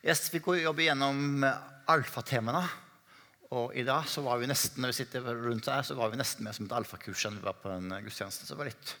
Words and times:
Yes, 0.00 0.30
vi 0.32 0.38
går 0.40 0.62
jobber 0.62 0.86
gjennom 0.86 1.42
alfatemaene. 1.92 2.62
Og 3.52 3.74
i 3.76 3.82
dag 3.84 4.06
så 4.08 4.22
var 4.24 4.38
vi 4.40 4.46
nesten 4.48 4.80
når 4.80 4.94
vi 4.94 4.96
sitter 5.02 5.26
rundt 5.28 5.68
her, 5.68 5.82
så 5.84 5.92
var 5.98 6.08
vi 6.08 6.16
nesten 6.16 6.46
med 6.46 6.56
som 6.56 6.64
et 6.64 6.72
alfakurs 6.72 7.26
enn 7.28 7.36
vi 7.36 7.44
var 7.44 7.58
på 7.60 7.68
en 7.68 7.92
gudstjeneste. 8.00 8.46
Så 8.48 8.54
det 8.54 8.60
var 8.62 8.70
litt, 8.70 8.94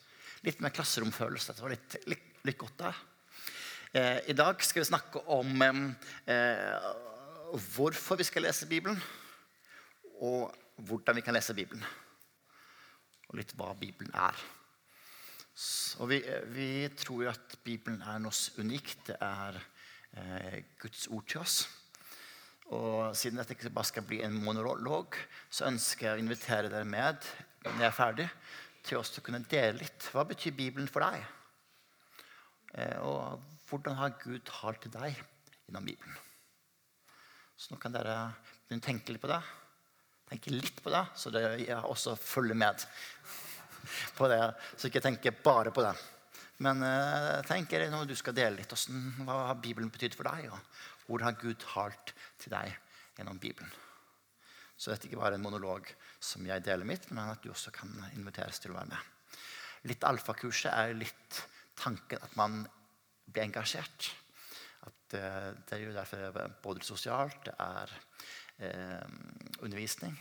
litt 0.44 0.60
mer 0.60 0.74
klasseromfølelse. 0.76 1.56
Det 1.56 1.64
var 1.64 1.72
litt, 1.72 1.96
litt, 2.10 2.28
litt 2.44 2.60
godt 2.60 2.76
der. 2.82 3.00
Eh, 3.96 4.18
I 4.34 4.36
dag 4.36 4.60
skal 4.60 4.82
vi 4.82 4.90
snakke 4.90 5.24
om 5.32 5.64
eh, 5.64 6.92
hvorfor 7.72 8.20
vi 8.20 8.28
skal 8.28 8.44
lese 8.44 8.68
Bibelen, 8.68 9.00
og 10.20 10.52
hvordan 10.84 11.16
vi 11.16 11.24
kan 11.24 11.38
lese 11.38 11.56
Bibelen. 11.56 11.86
Og 13.30 13.40
litt 13.40 13.56
hva 13.56 13.72
Bibelen 13.72 14.12
er. 14.12 14.36
Så 15.56 16.04
vi, 16.12 16.20
vi 16.52 16.70
tror 16.92 17.32
at 17.32 17.56
Bibelen 17.64 18.04
er 18.04 18.20
noe 18.20 18.60
unikt. 18.60 19.06
Det 19.08 19.16
er 19.16 19.56
eh, 19.56 19.69
Guds 20.80 21.06
ord 21.12 21.26
til 21.30 21.42
oss. 21.42 21.60
Og 22.70 23.16
siden 23.18 23.40
dette 23.40 23.56
ikke 23.56 23.72
bare 23.74 23.88
skal 23.88 24.06
bli 24.06 24.20
en 24.22 24.36
monolog, 24.44 25.16
så 25.50 25.66
ønsker 25.66 26.06
jeg 26.06 26.18
å 26.18 26.22
invitere 26.22 26.70
dere 26.70 26.86
med 26.86 27.26
når 27.64 27.82
jeg 27.82 27.88
er 27.88 27.96
ferdig, 27.96 28.26
til 28.86 29.00
oss 29.00 29.10
til 29.12 29.20
å 29.20 29.26
kunne 29.26 29.42
dele 29.50 29.82
litt. 29.82 30.06
Hva 30.14 30.24
betyr 30.28 30.54
Bibelen 30.56 30.88
for 30.88 31.04
deg? 31.04 31.24
Eh, 32.78 32.98
og 33.04 33.42
hvordan 33.68 33.98
har 33.98 34.14
Gud 34.22 34.44
talt 34.46 34.80
til 34.84 34.94
deg 34.94 35.18
gjennom 35.66 35.88
Bibelen? 35.88 36.14
Så 37.60 37.74
nå 37.74 37.80
kan 37.82 37.92
dere 37.92 38.14
begynne 38.68 38.80
å 38.80 38.86
tenke 38.86 39.12
litt 39.12 39.22
på 39.22 39.30
det. 39.30 39.40
Tenke 40.30 40.54
litt 40.54 40.78
på 40.80 40.94
det, 40.94 41.02
så 41.18 41.34
dere 41.34 41.82
også 41.90 42.14
følger 42.16 42.56
med 42.56 42.86
på 44.16 44.30
det. 44.30 44.40
Så 44.76 44.88
ikke 44.88 45.02
tenker 45.04 45.36
bare 45.44 45.74
på 45.74 45.84
det. 45.84 45.92
Men 46.64 46.82
eh, 46.84 47.40
tenk 47.48 47.72
når 47.72 48.08
du 48.10 48.16
skal 48.18 48.36
dele 48.36 48.60
litt 48.60 48.72
hvordan, 48.72 49.24
hva 49.24 49.38
har 49.48 49.60
Bibelen 49.62 49.92
betydd 49.92 50.16
for 50.18 50.28
deg. 50.28 50.50
Og 50.52 51.06
hvor 51.06 51.24
har 51.24 51.38
Gud 51.40 51.58
talt 51.62 52.12
til 52.40 52.52
deg 52.52 52.74
gjennom 53.16 53.40
Bibelen. 53.40 53.70
Så 54.80 54.92
dette 54.92 55.04
er 55.06 55.10
ikke 55.10 55.20
bare 55.20 55.36
en 55.36 55.44
monolog 55.44 55.88
som 56.22 56.44
jeg 56.46 56.64
deler 56.64 56.88
mitt, 56.88 57.10
men 57.12 57.32
at 57.32 57.42
du 57.44 57.50
også 57.52 57.72
kan 57.74 57.90
inviteres 58.14 58.62
til 58.62 58.72
å 58.72 58.78
være 58.78 58.92
med. 58.92 59.42
Litt 59.90 60.04
alfakurset 60.08 60.72
er 60.72 60.96
litt 60.96 61.40
tanken 61.80 62.22
at 62.24 62.36
man 62.36 62.62
blir 63.26 63.44
engasjert. 63.44 64.08
At 64.88 65.16
uh, 65.16 65.50
Det 65.52 65.76
er 65.76 65.84
jo 65.84 65.96
derfor 65.96 66.54
både 66.62 66.84
sosialt, 66.84 67.42
det 67.44 67.54
er 67.60 67.92
eh, 68.60 69.04
undervisning. 69.60 70.16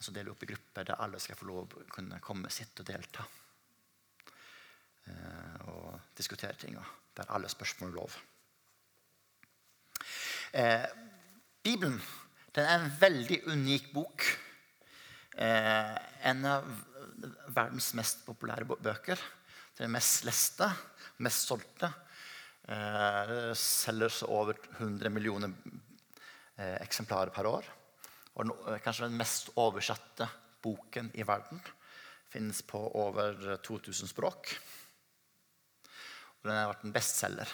Så 0.00 0.12
deler 0.12 0.30
vi 0.30 0.36
opp 0.36 0.44
i 0.44 0.52
grupper 0.54 0.88
der 0.88 1.00
alle 1.04 1.20
skal 1.20 1.36
få 1.36 1.48
lov 1.48 1.76
å 1.76 1.84
kunne 1.92 2.20
komme 2.24 2.48
sitt 2.52 2.80
og 2.80 2.88
delta. 2.88 3.26
Uh, 5.08 5.68
og 5.72 6.00
diskutere 6.16 6.58
ting. 6.60 6.76
Og 6.78 7.16
der 7.16 7.32
alle 7.34 7.48
spørsmål 7.48 7.90
er 7.90 7.94
lov. 7.94 8.18
Eh, 10.52 10.86
Bibelen 11.62 12.00
er 12.54 12.72
en 12.74 12.92
veldig 13.00 13.42
unik 13.52 13.92
bok. 13.94 14.24
Eh, 15.38 15.96
en 16.30 16.46
av 16.48 16.66
verdens 17.54 17.92
mest 17.94 18.24
populære 18.26 18.66
bøker. 18.66 19.20
Den 19.78 19.92
mest 19.94 20.24
leste, 20.26 20.66
mest 21.22 21.46
solgte. 21.46 21.92
Eh, 22.68 23.52
selger 23.54 24.12
så 24.12 24.26
over 24.26 24.58
100 24.78 25.10
millioner 25.10 25.54
eh, 26.56 26.76
eksemplarer 26.82 27.32
per 27.34 27.46
år. 27.46 27.70
Og 28.34 28.46
no, 28.46 28.56
eh, 28.68 28.80
kanskje 28.82 29.08
den 29.08 29.18
mest 29.20 29.52
oversatte 29.56 30.28
boken 30.62 31.12
i 31.14 31.26
verden. 31.26 31.62
Finnes 32.30 32.62
på 32.62 32.82
over 32.94 33.56
2000 33.62 34.10
språk. 34.10 34.52
Den 36.42 36.56
har 36.56 36.70
vært 36.72 36.86
en 36.88 36.94
bestselger. 36.94 37.50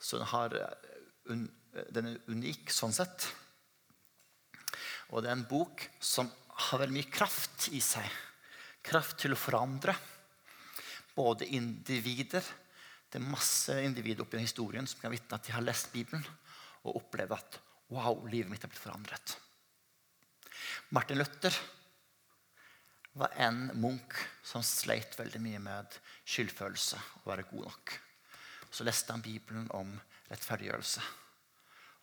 Så 0.00 0.18
den 0.18 0.30
har 0.32 0.54
eh, 0.56 0.90
den 1.94 2.08
er 2.10 2.30
unik 2.30 2.72
sånn 2.74 2.94
sett. 2.94 3.28
Og 5.10 5.22
det 5.22 5.30
er 5.30 5.36
en 5.36 5.48
bok 5.50 5.84
som 6.02 6.30
har 6.70 6.82
veldig 6.82 6.96
mye 6.96 7.12
kraft 7.12 7.70
i 7.74 7.80
seg. 7.84 8.06
Kraft 8.86 9.20
til 9.22 9.34
å 9.34 9.38
forandre. 9.38 9.94
Både 11.14 11.48
individer 11.56 12.44
Det 13.10 13.18
er 13.18 13.26
masse 13.26 13.74
individer 13.82 14.22
oppi 14.22 14.38
historien 14.38 14.86
som 14.86 15.00
kan 15.02 15.10
vitne 15.10 15.34
at 15.34 15.42
de 15.42 15.50
har 15.50 15.64
lest 15.66 15.88
Bibelen 15.90 16.22
og 16.86 17.00
opplevd 17.00 17.32
at 17.34 17.56
wow, 17.90 18.20
livet 18.30 18.46
mitt 18.46 18.62
har 18.62 18.70
blitt 18.70 18.84
forandret. 18.84 19.32
Martin 20.94 21.18
Luther 21.18 21.56
var 23.20 23.34
en 23.36 23.66
munk 23.80 24.16
som 24.46 24.64
sleit 24.64 25.18
veldig 25.18 25.40
mye 25.44 25.60
med 25.62 25.98
skyldfølelse. 26.24 27.00
Å 27.22 27.28
være 27.28 27.48
god 27.50 27.68
nok. 27.68 27.96
Så 28.70 28.86
leste 28.86 29.12
han 29.12 29.24
Bibelen 29.24 29.66
om 29.76 29.92
rettferdiggjørelse 30.30 31.02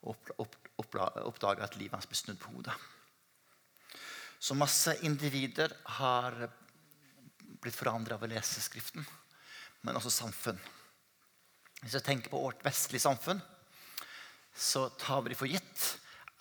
og 0.08 0.30
oppdaga 0.38 1.66
at 1.66 1.76
livet 1.80 1.98
hans 1.98 2.08
ble 2.08 2.18
snudd 2.20 2.40
på 2.42 2.52
hodet. 2.54 2.76
Så 4.40 4.54
masse 4.54 4.94
individer 5.08 5.74
har 5.98 6.36
blitt 7.62 7.76
forandra 7.76 8.16
av 8.16 8.26
å 8.26 8.30
lese 8.30 8.62
Skriften, 8.62 9.06
men 9.82 9.98
også 9.98 10.14
samfunn. 10.14 10.60
Hvis 11.82 11.96
jeg 11.98 12.06
tenker 12.06 12.34
på 12.34 12.42
vårt 12.42 12.62
vestlige 12.66 13.06
samfunn, 13.06 13.42
så 14.54 14.88
tar 15.02 15.24
vi 15.26 15.38
for 15.38 15.50
gitt 15.50 15.88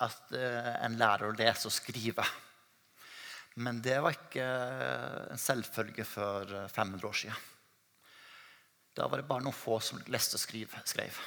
at 0.05 0.33
uh, 0.33 0.73
en 0.85 0.97
lærer 0.97 1.29
å 1.29 1.37
lese 1.37 1.69
og 1.69 1.73
skrive. 1.73 2.25
Men 3.57 3.81
det 3.81 3.97
var 4.03 4.13
ikke 4.13 4.45
en 5.33 5.41
selvfølge 5.41 6.05
for 6.05 6.51
500 6.69 7.07
år 7.09 7.17
siden. 7.23 7.45
Da 8.97 9.07
var 9.09 9.21
det 9.21 9.29
bare 9.29 9.45
noen 9.45 9.55
få 9.55 9.79
som 9.81 10.01
leste 10.13 10.37
og 10.37 10.43
skrev. 10.85 11.17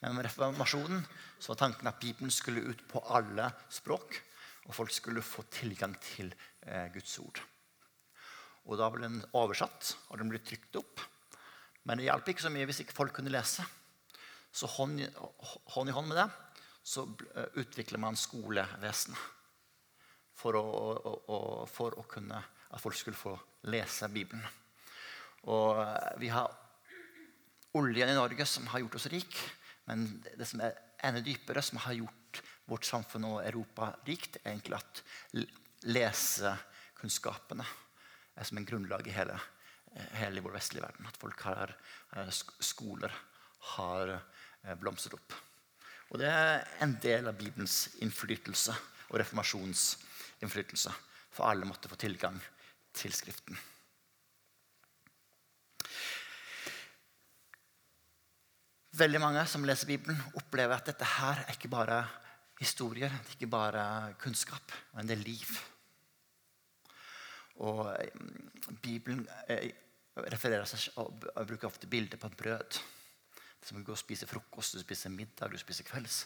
Men 0.00 0.16
med 0.16 0.26
reformasjonen 0.26 1.04
så 1.40 1.52
var 1.52 1.60
tanken 1.62 1.88
at 1.88 2.00
Bibelen 2.00 2.32
skulle 2.32 2.64
ut 2.64 2.82
på 2.88 3.02
alle 3.12 3.50
språk. 3.72 4.16
Og 4.68 4.76
folk 4.76 4.92
skulle 4.94 5.24
få 5.24 5.44
tilgang 5.52 5.96
til 6.04 6.28
eh, 6.62 6.88
Guds 6.94 7.16
ord. 7.20 7.40
Og 8.68 8.76
Da 8.78 8.90
ble 8.92 9.08
den 9.08 9.22
oversatt, 9.34 9.96
og 10.12 10.20
den 10.20 10.28
ble 10.30 10.38
trykt 10.44 10.76
opp. 10.78 11.00
Men 11.88 11.98
det 11.98 12.06
hjalp 12.06 12.28
ikke 12.28 12.44
så 12.44 12.52
mye 12.52 12.68
hvis 12.68 12.82
ikke 12.84 12.96
folk 12.96 13.16
kunne 13.16 13.32
lese. 13.32 13.64
Så 14.52 14.68
hånd, 14.68 15.00
hånd 15.74 15.90
i 15.90 15.96
hånd 15.96 16.12
med 16.12 16.20
det 16.20 16.28
så 16.82 17.04
eh, 17.36 17.50
utvikler 17.60 18.00
man 18.00 18.16
skolevesenet. 18.16 19.18
For, 20.40 20.56
å, 20.56 20.64
å, 21.28 21.38
for 21.68 21.98
å 22.00 22.06
kunne, 22.08 22.38
at 22.72 22.80
folk 22.80 22.96
skulle 22.96 23.18
få 23.18 23.34
lese 23.68 24.08
Bibelen. 24.08 24.40
Og 25.52 25.80
eh, 25.82 26.14
vi 26.22 26.30
har 26.32 26.48
oljen 27.76 28.08
i 28.08 28.16
Norge 28.16 28.46
som 28.48 28.66
har 28.72 28.80
gjort 28.80 28.96
oss 28.96 29.10
rik. 29.12 29.36
Men 29.88 30.06
det 30.24 30.48
som 30.48 30.62
er 30.64 30.78
enda 31.04 31.22
dypere, 31.24 31.62
som 31.64 31.80
har 31.84 31.98
gjort 31.98 32.42
vårt 32.70 32.86
samfunn 32.86 33.26
og 33.28 33.40
Europa 33.44 33.92
rikt, 34.06 34.38
er 34.42 34.54
egentlig 34.54 34.78
at 34.78 35.02
lesekunnskapene 35.90 37.66
er 38.36 38.46
som 38.46 38.60
en 38.60 38.68
grunnlag 38.68 39.06
i 39.08 39.14
hele, 39.14 39.36
hele 40.20 40.42
vår 40.44 40.56
vestlige 40.58 40.84
verden. 40.86 41.08
At 41.10 41.20
folk 41.20 41.44
har 41.48 41.74
eh, 42.16 42.32
skoler 42.64 43.14
har 43.76 44.14
eh, 44.16 44.76
blomstret 44.80 45.18
opp. 45.18 45.34
Og 46.10 46.18
det 46.18 46.30
er 46.30 46.64
en 46.82 46.96
del 47.02 47.28
av 47.30 47.38
Bibelens 47.38 47.90
innflytelse 48.02 48.74
og 49.10 49.18
reformasjons 49.20 49.84
innflytelse. 50.44 50.92
For 51.30 51.46
alle 51.46 51.68
måtte 51.68 51.90
få 51.90 51.98
tilgang 52.00 52.38
til 52.96 53.12
Skriften. 53.14 53.58
Veldig 59.00 59.20
mange 59.22 59.44
som 59.48 59.64
leser 59.64 59.88
Bibelen, 59.88 60.18
opplever 60.36 60.74
at 60.76 60.90
dette 60.90 61.06
her 61.06 61.44
er 61.44 61.54
ikke 61.54 61.70
bare 61.72 62.02
historier, 62.60 63.08
det 63.08 63.30
er 63.30 63.36
ikke 63.38 63.52
bare 63.52 63.84
kunnskap, 64.20 64.74
men 64.96 65.08
det 65.08 65.14
er 65.16 65.22
liv. 65.22 65.52
Og 67.64 67.86
mm, 67.86 68.50
Bibelen 68.82 69.22
eh, 69.48 69.70
refererer 70.34 70.68
seg 70.68 70.98
og 71.00 71.22
bruker 71.22 71.70
ofte 71.70 71.88
bilder 71.88 72.20
på 72.20 72.32
brød. 72.42 72.80
Det 73.60 73.68
Som 73.68 73.80
å 73.80 73.86
gå 73.86 73.94
og 73.94 74.00
spise 74.00 74.28
frokost, 74.28 74.76
du 74.76 74.82
spiser 74.82 75.12
middag, 75.14 75.52
du 75.52 75.60
spiser 75.60 75.86
kvelds. 75.88 76.24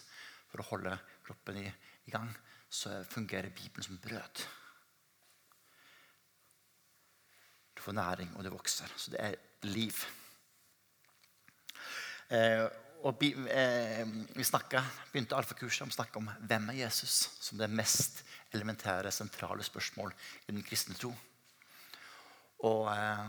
For 0.49 0.63
å 0.63 0.69
holde 0.71 0.97
kroppen 1.23 1.61
i, 1.61 1.69
i 2.07 2.11
gang 2.11 2.31
så 2.69 3.03
fungerer 3.09 3.53
Bibelen 3.55 3.83
som 3.83 3.97
brød. 3.97 4.45
Du 7.75 7.81
får 7.81 7.91
næring, 7.91 8.31
og 8.35 8.43
det 8.43 8.51
vokser. 8.51 8.91
Så 8.97 9.11
det 9.11 9.21
er 9.21 9.35
liv. 9.61 9.95
Eh, 12.29 12.65
og 13.05 13.17
vi, 13.21 13.33
eh, 13.33 14.07
vi 14.35 14.43
snakket, 14.43 14.83
begynte 15.11 15.37
alfakurset 15.37 15.87
å 15.87 15.93
snakke 15.93 16.17
om 16.17 16.29
hvem 16.49 16.69
er 16.71 16.85
Jesus 16.85 17.29
som 17.39 17.57
det 17.57 17.69
mest 17.69 18.23
elementære, 18.55 19.11
sentrale 19.11 19.63
spørsmål 19.63 20.13
i 20.47 20.51
den 20.51 20.63
kristne 20.65 20.95
tro. 20.97 21.11
Og 22.65 22.87
eh, 22.89 23.25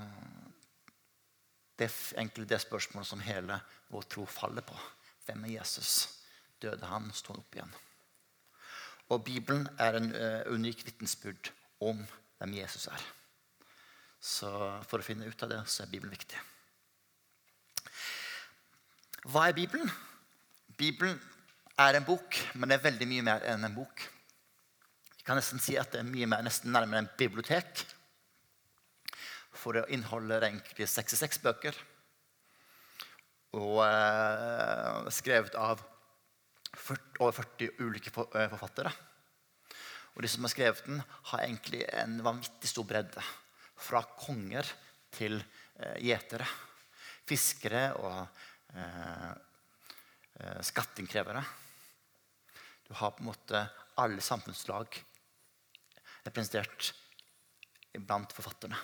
det 1.77 1.91
er 1.91 2.23
egentlig 2.23 2.49
det 2.49 2.62
spørsmålet 2.62 3.09
som 3.09 3.21
hele 3.21 3.61
vår 3.93 4.06
tro 4.09 4.25
faller 4.27 4.65
på. 4.65 4.79
Hvem 5.27 5.44
er 5.44 5.59
Jesus? 5.59 6.09
Døde 6.62 6.88
han, 6.88 7.11
sto 7.12 7.35
han 7.35 7.43
opp 7.43 7.59
igjen? 7.59 7.75
Og 9.08 9.23
Bibelen 9.25 9.69
er 9.79 9.99
en 9.99 10.11
uh, 10.11 10.55
unik 10.55 10.82
vitnesbyrd 10.87 11.53
om 11.81 12.00
hvem 12.38 12.56
Jesus 12.58 12.88
er. 12.91 13.05
Så 14.20 14.50
for 14.88 14.99
å 14.99 15.06
finne 15.06 15.29
ut 15.29 15.43
av 15.47 15.53
det, 15.53 15.61
så 15.70 15.85
er 15.85 15.93
Bibelen 15.93 16.14
viktig. 16.14 16.41
Hva 19.31 19.49
er 19.49 19.56
Bibelen? 19.56 19.91
Bibelen 20.79 21.19
er 21.79 21.99
en 21.99 22.06
bok, 22.06 22.38
men 22.55 22.69
det 22.69 22.79
er 22.79 22.87
veldig 22.88 23.08
mye 23.11 23.26
mer 23.26 23.47
enn 23.50 23.67
en 23.67 23.76
bok. 23.76 24.03
Vi 25.17 25.26
kan 25.26 25.38
nesten 25.38 25.62
si 25.62 25.76
at 25.79 25.93
det 25.94 26.02
er 26.02 26.09
mye 26.09 26.29
mer, 26.31 26.44
nesten 26.47 26.75
nærmere 26.75 27.05
en 27.05 27.12
bibliotek. 27.19 27.85
For 29.56 29.75
det 29.75 29.87
inneholder 29.94 30.47
egentlig 30.47 30.88
66 30.91 31.41
bøker. 31.43 31.79
Og 33.56 33.81
eh, 33.87 35.11
skrevet 35.17 35.56
av 35.59 35.81
40, 35.81 35.95
over 37.19 37.32
40 37.32 37.82
ulike 37.82 38.12
eh, 38.12 38.49
forfattere. 38.52 38.93
Og 40.17 40.25
de 40.25 40.31
som 40.32 40.46
har 40.46 40.52
skrevet 40.52 40.87
den, 40.87 41.02
har 41.31 41.44
egentlig 41.44 41.82
en 41.93 42.19
vanvittig 42.25 42.70
stor 42.70 42.87
bredde. 42.88 43.25
Fra 43.76 44.00
konger 44.17 44.69
til 45.12 45.37
eh, 45.37 45.99
gjetere. 46.05 46.46
Fiskere 47.26 47.90
og 48.00 48.20
eh, 48.76 49.31
eh, 50.40 50.61
skatteinnkrevere. 50.64 51.43
Du 52.87 52.94
har 52.94 53.12
på 53.12 53.25
en 53.25 53.32
måte 53.32 53.64
alle 54.00 54.23
samfunnslag 54.23 55.00
representert 56.26 56.93
blant 57.96 58.32
forfatterne. 58.37 58.78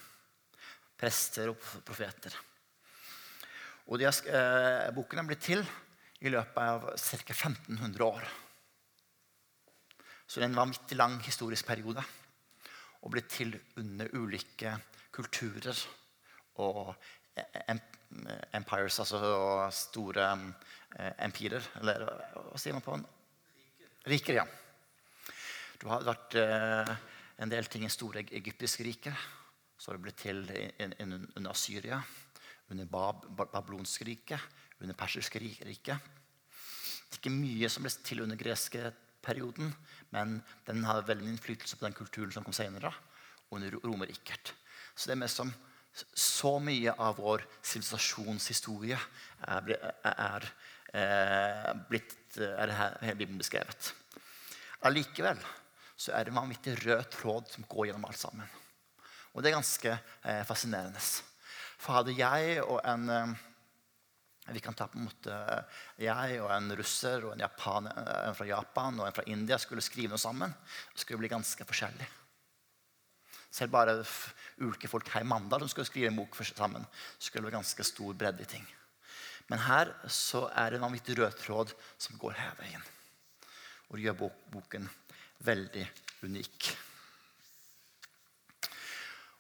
Prester 0.99 1.53
og 1.53 1.61
profeter. 1.87 2.35
Og 3.89 3.99
de 3.99 4.07
har, 4.07 4.15
eh, 4.27 4.91
Boken 4.95 5.19
er 5.19 5.27
blitt 5.27 5.43
til 5.43 5.65
i 6.23 6.31
løpet 6.31 6.63
av 6.63 6.89
ca. 6.95 7.35
1500 7.35 8.05
år. 8.07 8.27
Så 10.27 10.39
det 10.39 10.47
er 10.47 10.53
en 10.53 10.61
vanvittig 10.61 10.97
lang 10.97 11.19
historisk 11.27 11.67
periode. 11.67 12.05
Og 13.03 13.11
blitt 13.11 13.33
til 13.35 13.51
under 13.81 14.09
ulike 14.15 14.77
kulturer 15.13 15.77
og 16.63 16.95
empires, 18.55 19.01
altså 19.03 19.19
store 19.75 20.29
eh, 20.31 21.13
empirer. 21.27 21.67
Eller 21.81 22.07
hva 22.07 22.61
sier 22.61 22.77
man 22.77 22.85
på 22.85 22.97
den? 22.97 23.07
Riker, 24.13 24.39
ja. 24.41 24.47
Du 25.83 25.89
har 25.91 26.07
vært 26.07 26.39
eh, 26.39 26.97
en 27.43 27.53
del 27.53 27.67
ting 27.67 27.85
i 27.85 27.93
store 27.93 28.23
egyptiske 28.31 28.87
riker. 28.87 29.29
Så 29.77 29.91
har 29.91 29.99
det 29.99 30.05
blitt 30.07 30.23
til 30.23 30.45
under 31.03 31.57
Syria, 31.59 31.99
under 32.71 32.87
Bab 32.87 33.25
babylonske 33.35 34.07
riket, 34.07 34.61
under 34.83 34.99
persiske 34.99 35.41
riket. 35.41 36.11
Det 37.13 37.19
er 37.19 37.21
ikke 37.21 37.35
mye 37.35 37.71
som 37.71 37.85
ble 37.85 37.93
til 38.05 38.23
under 38.25 38.41
greske 38.41 38.93
perioden, 39.23 39.73
men 40.11 40.41
den 40.67 40.85
har 40.85 41.05
veldig 41.07 41.29
innflytelse 41.31 41.79
på 41.79 41.87
den 41.87 41.97
kulturen 41.97 42.33
som 42.35 42.45
kom 42.45 42.57
senere, 42.57 42.93
under 43.53 43.75
Romerriket. 43.85 44.55
Så 44.97 45.09
det 45.09 45.17
er 45.17 45.23
mest 45.23 45.41
som 45.41 45.53
så 46.17 46.57
mye 46.63 46.95
av 46.97 47.19
vår 47.21 47.45
sivilisasjonshistorie 47.61 48.97
er, 48.97 49.75
er, 50.09 50.47
er, 50.97 51.83
blitt 51.91 52.39
er 52.41 52.73
her 52.73 53.19
Bibelen 53.19 53.41
beskrevet. 53.41 53.93
Allikevel 54.89 55.41
så 56.01 56.15
er 56.17 56.25
det 56.25 56.33
en 56.33 56.41
vanvittig 56.41 56.79
rød 56.81 57.05
tråd 57.13 57.53
som 57.53 57.69
går 57.69 57.91
gjennom 57.91 58.09
alt 58.09 58.19
sammen. 58.19 58.49
Og 59.33 59.43
det 59.43 59.53
er 59.53 59.59
ganske 59.59 59.93
eh, 59.93 60.43
fascinerende. 60.49 61.03
For 61.81 61.97
hadde 61.99 62.17
jeg 62.17 62.59
og 62.65 62.81
en 62.89 63.13
eh, 63.13 63.35
vi 64.53 64.63
kan 64.65 64.77
ta 64.77 64.87
på 64.91 64.99
en 64.99 65.07
måte 65.07 65.37
Jeg 66.01 66.41
og 66.43 66.51
en 66.55 66.73
russer 66.79 67.25
og 67.27 67.35
en, 67.35 67.45
Japan, 67.45 67.89
en 67.93 68.37
fra 68.37 68.47
Japan 68.49 69.01
og 69.01 69.07
en 69.07 69.17
fra 69.17 69.25
India 69.31 69.59
skulle 69.61 69.85
skrive 69.85 70.13
noe 70.13 70.21
sammen. 70.21 70.53
Det 70.93 71.03
skulle 71.03 71.23
bli 71.23 71.33
ganske 71.33 71.67
forskjellig. 71.69 72.09
Selv 73.53 73.73
bare 73.75 73.99
ulike 74.65 74.89
folk 74.89 75.11
her 75.13 75.25
i 75.25 75.29
Mandal 75.29 75.65
som 75.65 75.73
skulle 75.73 75.91
skrive 75.91 76.09
en 76.09 76.21
bok 76.23 76.39
sammen, 76.45 76.87
skulle 77.19 77.49
være 77.49 77.59
ganske 77.59 77.85
stor 77.85 78.15
bredde 78.17 78.47
i 78.47 78.49
ting. 78.49 78.65
Men 79.51 79.61
her 79.67 79.91
så 80.09 80.47
er 80.57 80.71
det 80.71 80.79
en 80.79 80.87
vanvittig 80.87 81.19
rød 81.19 81.37
tråd 81.43 81.75
som 82.01 82.17
går 82.21 82.39
hele 82.39 82.57
veien. 82.63 82.87
Og 83.93 84.01
gjør 84.01 84.17
boken 84.55 84.89
veldig 85.45 85.85
unik. 86.25 86.71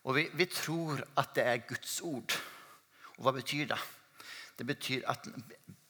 Og 0.02 0.16
vi, 0.18 0.26
vi 0.34 0.46
tror 0.50 1.00
at 1.16 1.34
det 1.36 1.44
er 1.46 1.66
Guds 1.68 2.00
ord. 2.04 2.36
Og 3.16 3.24
hva 3.24 3.34
betyr 3.36 3.70
det? 3.70 3.80
Det 4.62 4.66
betyr 4.68 5.08
at 5.10 5.24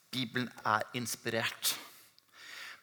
Bibelen 0.08 0.48
er 0.64 0.86
inspirert. 0.96 1.74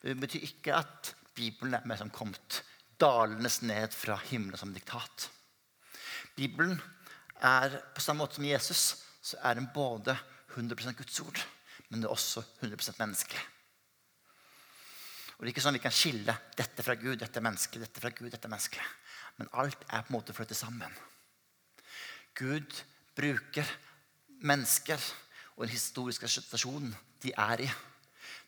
Det 0.04 0.14
betyr 0.22 0.44
ikke 0.46 0.76
at 0.78 1.16
Bibelen 1.34 1.74
er 1.74 1.86
mer 1.90 1.98
som 1.98 2.12
kommet 2.14 2.60
dalende 3.02 3.50
ned 3.66 3.96
fra 3.98 4.20
himmelen 4.30 4.60
som 4.62 4.74
diktat. 4.74 5.32
Bibelen 6.36 6.76
er 7.42 7.80
på 7.96 8.04
samme 8.06 8.22
måte 8.22 8.38
som 8.38 8.46
Jesus 8.46 8.84
så 9.32 9.40
er 9.42 9.58
den 9.58 9.72
både 9.74 10.14
100 10.54 10.94
Guds 10.94 11.20
ord, 11.24 11.42
men 11.90 12.04
det 12.04 12.06
er 12.06 12.14
også 12.14 12.44
100 12.62 12.94
menneskelig. 13.00 13.42
Og 15.38 15.42
Det 15.42 15.48
er 15.48 15.54
ikke 15.56 15.64
sånn 15.64 15.80
vi 15.80 15.82
kan 15.88 15.96
skille 15.96 16.36
dette 16.54 16.86
fra 16.86 16.98
Gud, 17.02 17.16
dette 17.18 17.42
er 17.42 17.48
menneskelig, 17.48 17.88
dette 17.88 18.04
fra 18.04 18.14
Gud, 18.14 18.30
dette 18.30 18.46
er 18.46 18.54
menneskelig. 18.54 18.86
Men 19.42 19.50
alt 19.58 19.88
er 19.90 20.06
på 20.06 20.14
en 20.14 20.18
måte 20.20 20.38
flyttet 20.38 20.62
sammen. 20.62 20.94
Gud 22.38 22.78
bruker 23.18 23.74
mennesker 24.46 25.02
og 25.60 25.66
den 25.66 25.76
historiske 25.76 26.28
situasjonen 26.32 26.94
de 27.20 27.34
er 27.36 27.66
i, 27.66 27.70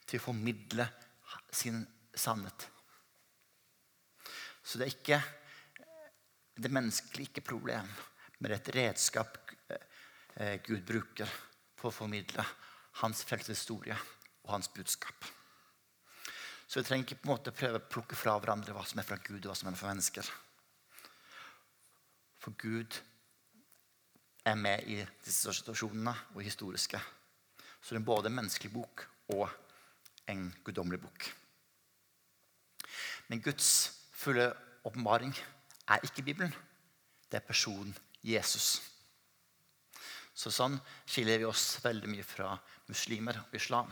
til 0.08 0.22
å 0.22 0.24
formidle 0.30 0.86
sin 1.52 1.82
sannhet. 2.16 2.70
Så 4.64 4.80
det 4.80 4.88
er 4.88 4.96
ikke 4.96 5.20
det 6.64 6.72
menneskelige 6.72 7.34
ikke 7.34 7.44
problem, 7.52 7.90
men 8.40 8.56
et 8.56 8.72
redskap 8.72 9.36
eh, 9.68 10.56
Gud 10.64 10.86
bruker 10.88 11.28
for 11.76 11.92
å 11.92 11.96
formidle 11.96 12.46
hans 13.04 13.26
frelseshistorie 13.28 13.98
og 14.46 14.56
hans 14.56 14.72
budskap. 14.72 15.28
Så 16.64 16.80
vi 16.80 16.88
trenger 16.88 17.10
ikke 17.10 17.26
på 17.26 17.28
en 17.28 17.34
måte 17.34 17.52
prøve 17.56 17.82
å 17.82 17.90
plukke 17.92 18.16
fra 18.16 18.38
hverandre 18.40 18.72
hva 18.78 18.88
som 18.88 19.04
er 19.04 19.08
fra 19.10 19.20
Gud, 19.20 19.44
og 19.44 19.52
hva 19.52 19.60
som 19.60 19.68
er 19.68 19.76
fra 19.76 19.92
mennesker. 19.92 20.32
For 22.40 22.56
Gud 22.56 22.96
er 24.46 24.56
med 24.58 24.88
i 24.90 25.00
disse 25.26 25.54
situasjonene 25.54 26.14
og 26.36 26.42
historiske. 26.46 27.00
Så 27.82 27.96
det 27.96 28.02
er 28.02 28.06
både 28.06 28.30
en 28.30 28.38
menneskelig 28.40 28.72
bok 28.74 29.06
og 29.36 29.50
en 30.30 30.48
guddommelig 30.64 31.02
bok. 31.02 31.28
Men 33.28 33.42
Guds 33.42 33.70
fulle 34.14 34.52
åpenbaring 34.84 35.34
er 35.88 36.04
ikke 36.04 36.24
Bibelen. 36.24 36.54
Det 37.32 37.40
er 37.40 37.48
personen 37.48 37.94
Jesus. 38.24 38.82
Så 40.34 40.52
Sånn 40.52 40.78
skiller 41.06 41.42
vi 41.42 41.46
oss 41.46 41.78
veldig 41.84 42.10
mye 42.10 42.26
fra 42.26 42.56
muslimer 42.90 43.38
og 43.44 43.56
islam, 43.56 43.92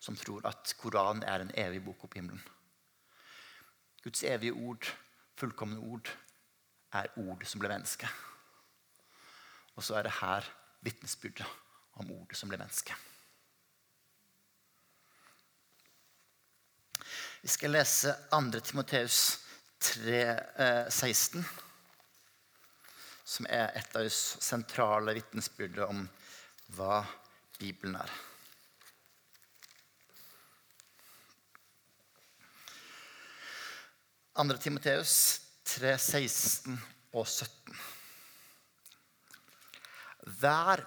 som 0.00 0.16
tror 0.16 0.46
at 0.48 0.74
Koranen 0.78 1.24
er 1.24 1.42
en 1.42 1.52
evig 1.56 1.82
bok 1.84 2.04
opp 2.04 2.16
himmelen. 2.18 2.42
Guds 4.04 4.22
evige 4.22 4.54
ord, 4.54 4.86
fullkomne 5.38 5.80
ord, 5.80 6.10
er 6.94 7.10
ord 7.20 7.44
som 7.48 7.60
ble 7.60 7.72
menneske. 7.72 8.08
Og 9.78 9.84
så 9.86 9.94
er 9.94 10.08
det 10.08 10.16
her 10.18 10.46
vitnesbyrdet 10.82 11.46
om 12.02 12.10
ordet 12.10 12.38
som 12.38 12.50
ble 12.50 12.58
menneske. 12.58 12.96
Vi 17.38 17.50
skal 17.52 17.70
lese 17.70 18.10
2. 18.32 18.58
Timoteus 18.58 19.38
3, 19.78 20.16
eh, 20.58 20.88
16, 20.90 21.44
som 23.24 23.46
er 23.46 23.70
et 23.78 23.94
av 23.94 24.02
de 24.02 24.10
sentrale 24.10 25.14
vitnesbyrdet 25.14 25.86
om 25.86 26.02
hva 26.74 27.04
Bibelen 27.60 27.94
er. 28.00 28.10
Andre 34.42 34.58
Timoteus 34.58 35.14
3, 35.70 35.94
16 35.98 36.74
og 37.12 37.26
17. 37.26 37.78
Hver 40.28 40.82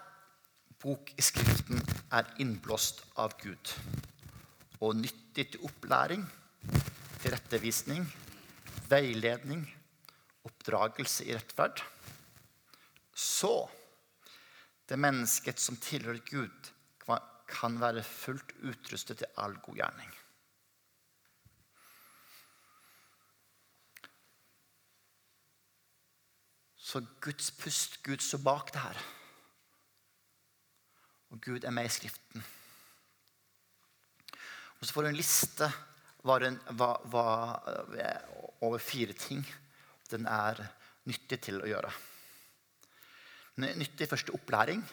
bok 0.82 1.14
i 1.18 1.24
Skriften 1.26 1.82
er 2.14 2.30
innblåst 2.44 3.04
av 3.22 3.34
Gud 3.42 3.74
og 4.82 4.98
nyttig 4.98 5.48
til 5.54 5.66
opplæring, 5.68 6.24
tilrettevisning, 7.22 8.06
veiledning, 8.90 9.64
oppdragelse 10.46 11.26
i 11.30 11.36
rettferd. 11.38 11.82
Så 13.14 13.54
det 14.90 14.98
mennesket 15.00 15.62
som 15.62 15.78
tilhører 15.78 16.22
Gud, 16.30 16.72
kan 17.52 17.78
være 17.82 18.04
fullt 18.04 18.54
utrustet 18.64 19.22
til 19.22 19.40
all 19.44 19.58
god 19.64 19.76
gjerning. 19.82 20.12
Så 26.82 27.04
Guds 27.24 27.52
pust, 27.52 28.02
Gud 28.04 28.24
står 28.24 28.44
bak 28.44 28.74
det 28.74 28.84
her. 28.84 29.02
Og 31.32 31.40
Gud 31.42 31.64
er 31.64 31.74
med 31.76 31.88
i 31.88 31.94
Skriften. 31.94 32.44
Og 34.80 34.86
så 34.88 34.94
får 34.94 35.06
du 35.06 35.12
en 35.12 35.20
liste 35.20 35.72
var 36.24 36.44
en, 36.46 36.60
var, 36.78 37.02
var, 37.06 37.62
over 38.62 38.78
fire 38.78 39.14
ting 39.18 39.42
den 40.12 40.28
er 40.28 40.60
nyttig 41.08 41.40
til 41.42 41.62
å 41.62 41.70
gjøre. 41.70 41.92
Den 43.56 43.70
er 43.70 43.80
nyttig 43.80 44.10
først 44.10 44.28
til 44.30 44.36
opplæring. 44.38 44.84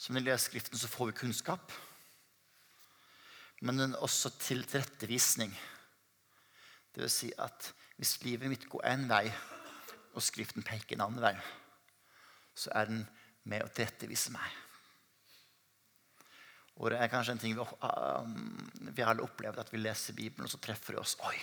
Som 0.00 0.16
vi 0.16 0.22
leser 0.22 0.46
Skriften, 0.46 0.78
så 0.78 0.88
får 0.88 1.10
vi 1.10 1.18
kunnskap. 1.20 1.72
men 3.60 3.76
den 3.76 3.92
er 3.92 4.00
også 4.00 4.30
til 4.40 4.64
tilrettevisning. 4.64 5.52
Det 6.94 7.02
vil 7.02 7.10
si 7.10 7.32
at 7.38 7.72
hvis 7.96 8.22
livet 8.22 8.48
mitt 8.48 8.64
går 8.68 8.86
én 8.88 9.04
vei, 9.08 9.32
og 10.14 10.22
Skriften 10.22 10.62
peker 10.62 10.96
en 10.96 11.04
annen 11.04 11.20
vei, 11.20 11.34
så 12.54 12.72
er 12.74 12.88
den 12.88 13.02
med 13.44 13.62
å 13.62 13.68
tilrettevise 13.68 14.32
meg. 14.32 14.69
Og 16.80 16.90
det 16.92 17.00
er 17.00 17.12
kanskje 17.12 17.36
en 17.36 17.42
ting 17.42 17.56
vi, 17.56 17.64
uh, 17.64 18.90
vi 18.90 19.04
alle 19.04 19.24
opplever, 19.24 19.60
at 19.60 19.72
vi 19.72 19.82
leser 19.82 20.16
Bibelen, 20.16 20.48
og 20.48 20.52
så 20.52 20.60
treffer 20.62 20.96
det 20.96 21.02
oss. 21.02 21.16
Oi, 21.28 21.36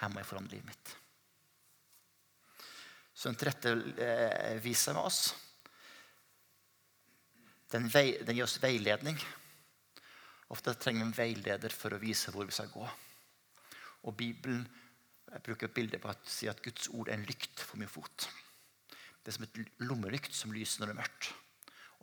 her 0.00 0.12
må 0.12 0.22
jeg 0.22 0.30
forandre 0.30 0.56
livet 0.56 0.70
mitt. 0.70 0.94
Så 3.16 3.30
den 3.30 3.38
trette 3.40 3.72
viser 4.64 4.96
med 4.96 5.08
oss. 5.08 5.20
Den, 7.72 7.88
vei, 7.90 8.18
den, 8.20 8.36
gir 8.36 8.44
oss 8.44 8.58
veiledning. 8.62 9.16
Ofte 10.52 10.76
trenger 10.78 11.02
vi 11.02 11.08
en 11.08 11.16
veileder 11.16 11.72
for 11.74 11.96
å 11.96 12.00
vise 12.00 12.32
hvor 12.32 12.46
vi 12.46 12.54
skal 12.54 12.70
gå. 12.70 12.84
Og 14.06 14.14
Bibelen 14.16 14.66
jeg 15.26 15.42
bruker 15.42 15.66
et 15.66 15.74
bilde 15.74 15.98
på 15.98 16.10
at, 16.12 16.28
si 16.30 16.46
at 16.46 16.60
Guds 16.62 16.86
ord 16.94 17.08
er 17.10 17.16
en 17.18 17.26
lykt 17.26 17.60
for 17.60 17.80
min 17.80 17.90
fot. 17.90 18.28
Det 19.20 19.32
er 19.32 19.34
som 19.34 19.46
et 19.48 19.58
lommelykt 19.82 20.36
som 20.36 20.54
lyser 20.54 20.80
når 20.80 20.92
det 20.92 20.94
er 20.94 21.00
mørkt, 21.00 21.30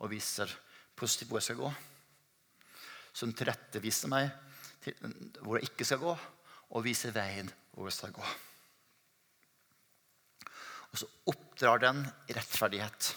og 0.04 0.12
viser 0.12 0.52
positivt 0.96 1.30
hvor 1.30 1.40
jeg 1.40 1.48
skal 1.48 1.60
gå. 1.60 1.72
Som 3.14 3.34
tilretteviser 3.36 4.10
meg 4.10 4.30
til 4.84 4.96
hvor 5.40 5.58
jeg 5.58 5.70
ikke 5.70 5.86
skal 5.88 6.02
gå, 6.02 6.14
og 6.74 6.84
viser 6.84 7.14
veien 7.14 7.50
hvor 7.74 7.88
jeg 7.88 7.96
skal 7.98 8.14
gå. 8.14 8.24
Og 10.92 11.00
så 11.00 11.10
oppdrar 11.30 11.82
den 11.82 12.02
rettferdighet. 12.30 13.14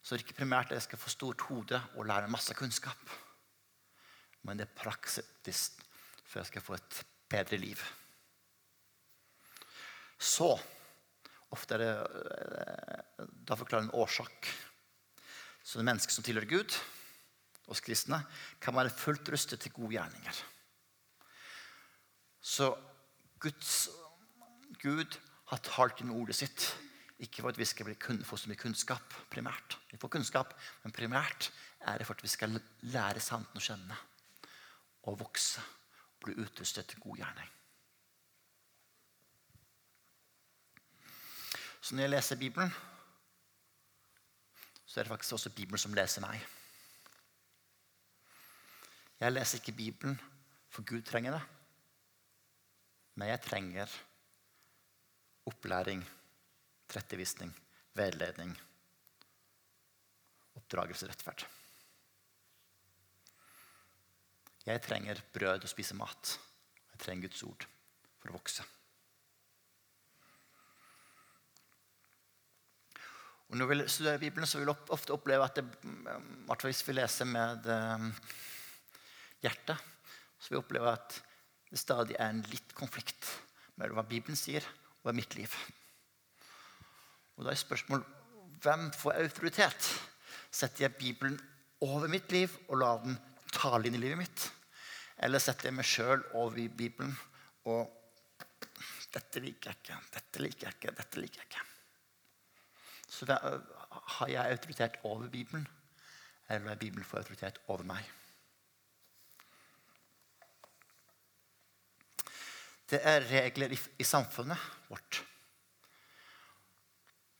Så 0.00 0.16
det 0.16 0.20
er 0.20 0.26
ikke 0.26 0.40
primært 0.40 0.72
at 0.72 0.78
jeg 0.80 0.88
skal 0.88 1.00
få 1.00 1.12
stort 1.12 1.44
hode 1.48 1.80
og 1.94 2.08
lære 2.08 2.32
masse 2.32 2.54
kunnskap. 2.58 3.12
Men 4.42 4.58
det 4.58 4.66
er 4.66 4.80
praktisk 4.82 5.80
for 6.30 6.40
jeg 6.40 6.50
skal 6.50 6.62
få 6.62 6.76
et 6.76 7.00
bedre 7.30 7.58
liv. 7.58 7.80
Så 10.18 10.52
Ofte 11.54 11.76
er 11.76 11.82
det 11.82 11.92
eh, 11.92 13.30
Da 13.46 13.58
forklarer 13.58 13.88
en 13.88 13.96
årsak. 13.98 14.50
Så 15.62 15.78
det 15.78 15.86
mennesket 15.86 16.14
som 16.14 16.24
tilhører 16.24 16.48
Gud, 16.50 16.74
oss 17.70 17.82
kristne, 17.84 18.22
kan 18.62 18.74
være 18.74 18.94
fullt 18.94 19.28
rustet 19.30 19.60
til 19.62 19.74
gode 19.74 19.94
gjerninger. 19.94 20.38
Så 22.40 22.70
Guds, 23.40 23.90
Gud 24.80 25.18
har 25.52 25.62
talt 25.66 26.00
inn 26.00 26.14
ordet 26.14 26.38
sitt. 26.38 26.70
Ikke 27.20 27.42
for 27.42 27.52
at 27.52 27.60
vi 27.60 27.68
skal 27.68 27.92
få 28.24 28.38
så 28.40 28.48
mye 28.48 28.60
kunnskap 28.60 29.16
primært. 29.32 29.76
Vi 29.90 30.00
får 30.00 30.14
kunnskap, 30.16 30.54
Men 30.82 30.92
primært 30.92 31.50
er 31.80 31.98
det 31.98 32.06
for 32.06 32.16
at 32.16 32.22
vi 32.24 32.32
skal 32.32 32.60
lære 32.88 33.20
sannheten 33.20 33.60
å 33.60 33.64
kjenne. 33.64 33.96
Og 35.04 35.20
vokse 35.20 35.60
bli 36.24 36.36
utrustet 36.40 36.88
til 36.88 37.00
god 37.00 37.20
gjerning. 37.20 37.48
Så 41.80 41.94
når 41.94 42.02
jeg 42.02 42.10
leser 42.10 42.40
Bibelen, 42.40 42.72
så 44.86 45.00
er 45.00 45.04
det 45.04 45.12
faktisk 45.12 45.32
også 45.32 45.52
Bibelen 45.54 45.78
som 45.78 45.94
leser 45.94 46.24
meg. 46.24 46.42
Jeg 49.20 49.32
leser 49.32 49.60
ikke 49.60 49.76
Bibelen 49.76 50.20
for 50.70 50.86
Gud 50.86 51.02
trenger 51.06 51.36
det. 51.36 51.42
Men 53.14 53.28
jeg 53.28 53.42
trenger 53.44 53.94
opplæring, 55.46 56.02
trettevisning, 56.88 57.52
veiledning, 57.94 58.52
oppdragelse, 60.56 61.08
rettferd. 61.10 61.46
Jeg 64.66 64.82
trenger 64.82 65.22
brød 65.34 65.64
og 65.64 65.72
spise 65.72 65.96
mat. 65.96 66.36
Jeg 66.92 67.00
trenger 67.04 67.28
Guds 67.28 67.42
ord 67.42 67.66
for 68.20 68.30
å 68.30 68.38
vokse. 68.38 68.66
Og 73.50 73.58
når 73.58 73.66
vi 73.66 73.78
studerer 73.90 74.22
Bibelen, 74.22 74.46
så 74.46 74.60
vil 74.60 74.68
vi 74.68 74.94
ofte 74.94 75.14
oppleve 75.14 75.46
at 75.46 75.58
det, 75.58 75.64
hvis 76.62 76.84
vi 76.86 76.94
leser 76.94 77.26
med 77.26 77.66
um, 77.66 78.12
hjertet, 79.42 79.80
så 80.38 80.48
vil 80.52 80.58
vi 80.58 80.62
oppleve 80.62 80.92
at 80.94 81.16
det 81.70 81.78
stadig 81.78 82.14
er 82.18 82.30
en 82.30 82.44
litt 82.50 82.74
konflikt 82.78 83.26
mellom 83.80 83.98
hva 83.98 84.06
Bibelen 84.06 84.38
sier, 84.38 84.62
og 85.00 85.08
hva 85.08 85.14
mitt 85.16 85.34
liv. 85.38 85.50
Og 87.38 87.46
da 87.46 87.50
er 87.50 87.58
spørsmålet 87.58 88.18
hvem 88.62 88.90
får 88.94 89.18
autoritet? 89.18 89.90
Setter 90.52 90.86
jeg 90.86 90.98
Bibelen 90.98 91.38
over 91.82 92.10
mitt 92.12 92.30
liv 92.34 92.52
og 92.68 92.82
lar 92.82 93.02
den 93.02 93.16
tale 93.54 93.88
inn 93.88 93.96
i 93.98 94.02
livet 94.02 94.20
mitt? 94.20 94.46
Eller 95.24 95.42
setter 95.42 95.70
jeg 95.70 95.78
meg 95.78 95.88
sjøl 95.88 96.22
over 96.38 96.60
i 96.60 96.68
Bibelen 96.68 97.16
og 97.70 97.96
Dette 99.10 99.40
liker 99.42 99.72
jeg 99.72 99.80
ikke, 99.80 99.96
dette 100.14 100.42
liker 100.44 100.68
jeg 100.68 100.76
ikke, 100.76 100.92
dette 100.94 101.18
liker 101.18 101.40
jeg 101.40 101.48
ikke. 101.48 101.69
Så 103.10 103.26
da, 103.26 103.36
har 104.16 104.30
jeg 104.30 104.54
autoritet 104.54 105.00
over 105.02 105.28
Bibelen, 105.28 105.66
eller 106.48 106.70
er 106.70 106.78
Bibelen 106.78 107.06
for 107.06 107.18
autoritet 107.18 107.58
over 107.66 107.86
meg? 107.86 108.06
Det 112.90 113.00
er 113.06 113.26
regler 113.26 113.74
i, 113.74 113.78
i 114.02 114.06
samfunnet 114.06 114.58
vårt. 114.90 115.20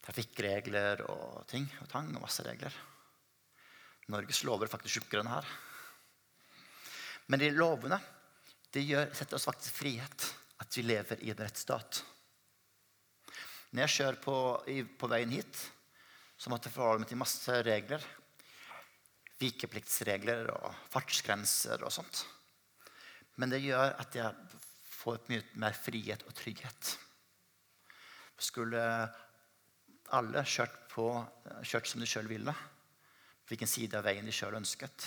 Trafikkregler 0.06 1.02
og 1.10 1.42
ting 1.50 1.66
og 1.82 1.90
tang 1.90 2.10
og 2.14 2.22
masse 2.22 2.44
regler. 2.46 2.74
Norges 4.10 4.42
lover 4.46 4.66
er 4.66 4.72
faktisk 4.72 4.98
tjukkere 4.98 5.22
enn 5.22 5.32
her. 5.32 5.50
Men 7.30 7.42
de 7.42 7.50
lovene 7.54 7.98
det 8.74 8.86
gjør, 8.86 9.10
setter 9.14 9.38
oss 9.38 9.46
faktisk 9.46 9.82
frihet. 9.82 10.30
At 10.62 10.76
vi 10.76 10.84
lever 10.86 11.22
i 11.24 11.30
en 11.32 11.42
rettsstat. 11.42 12.02
Når 13.70 13.84
jeg 13.84 13.94
kjører 13.96 14.18
på, 14.24 14.36
på 14.98 15.10
veien 15.10 15.34
hit, 15.34 15.60
så 16.40 16.50
måtte 16.50 16.70
jeg 16.70 16.74
forholde 16.74 17.04
meg 17.04 17.10
til 17.10 17.20
masse 17.20 17.58
regler. 17.66 18.02
Vikepliktsregler 19.40 20.50
og 20.56 20.74
fartsgrenser 20.90 21.84
og 21.86 21.94
sånt. 21.94 22.24
Men 23.38 23.52
det 23.52 23.62
gjør 23.62 23.94
at 24.02 24.16
jeg 24.18 24.58
får 25.00 25.22
mye 25.30 25.44
mer 25.62 25.76
frihet 25.78 26.26
og 26.26 26.34
trygghet. 26.36 26.94
Skulle 28.40 28.82
alle 30.16 30.42
kjørt, 30.48 30.76
på, 30.90 31.06
kjørt 31.62 31.88
som 31.88 32.02
de 32.02 32.08
sjøl 32.10 32.28
ville, 32.28 32.54
hvilken 33.46 33.70
side 33.70 33.98
av 33.98 34.06
veien 34.06 34.26
de 34.26 34.34
sjøl 34.34 34.58
ønsket, 34.58 35.06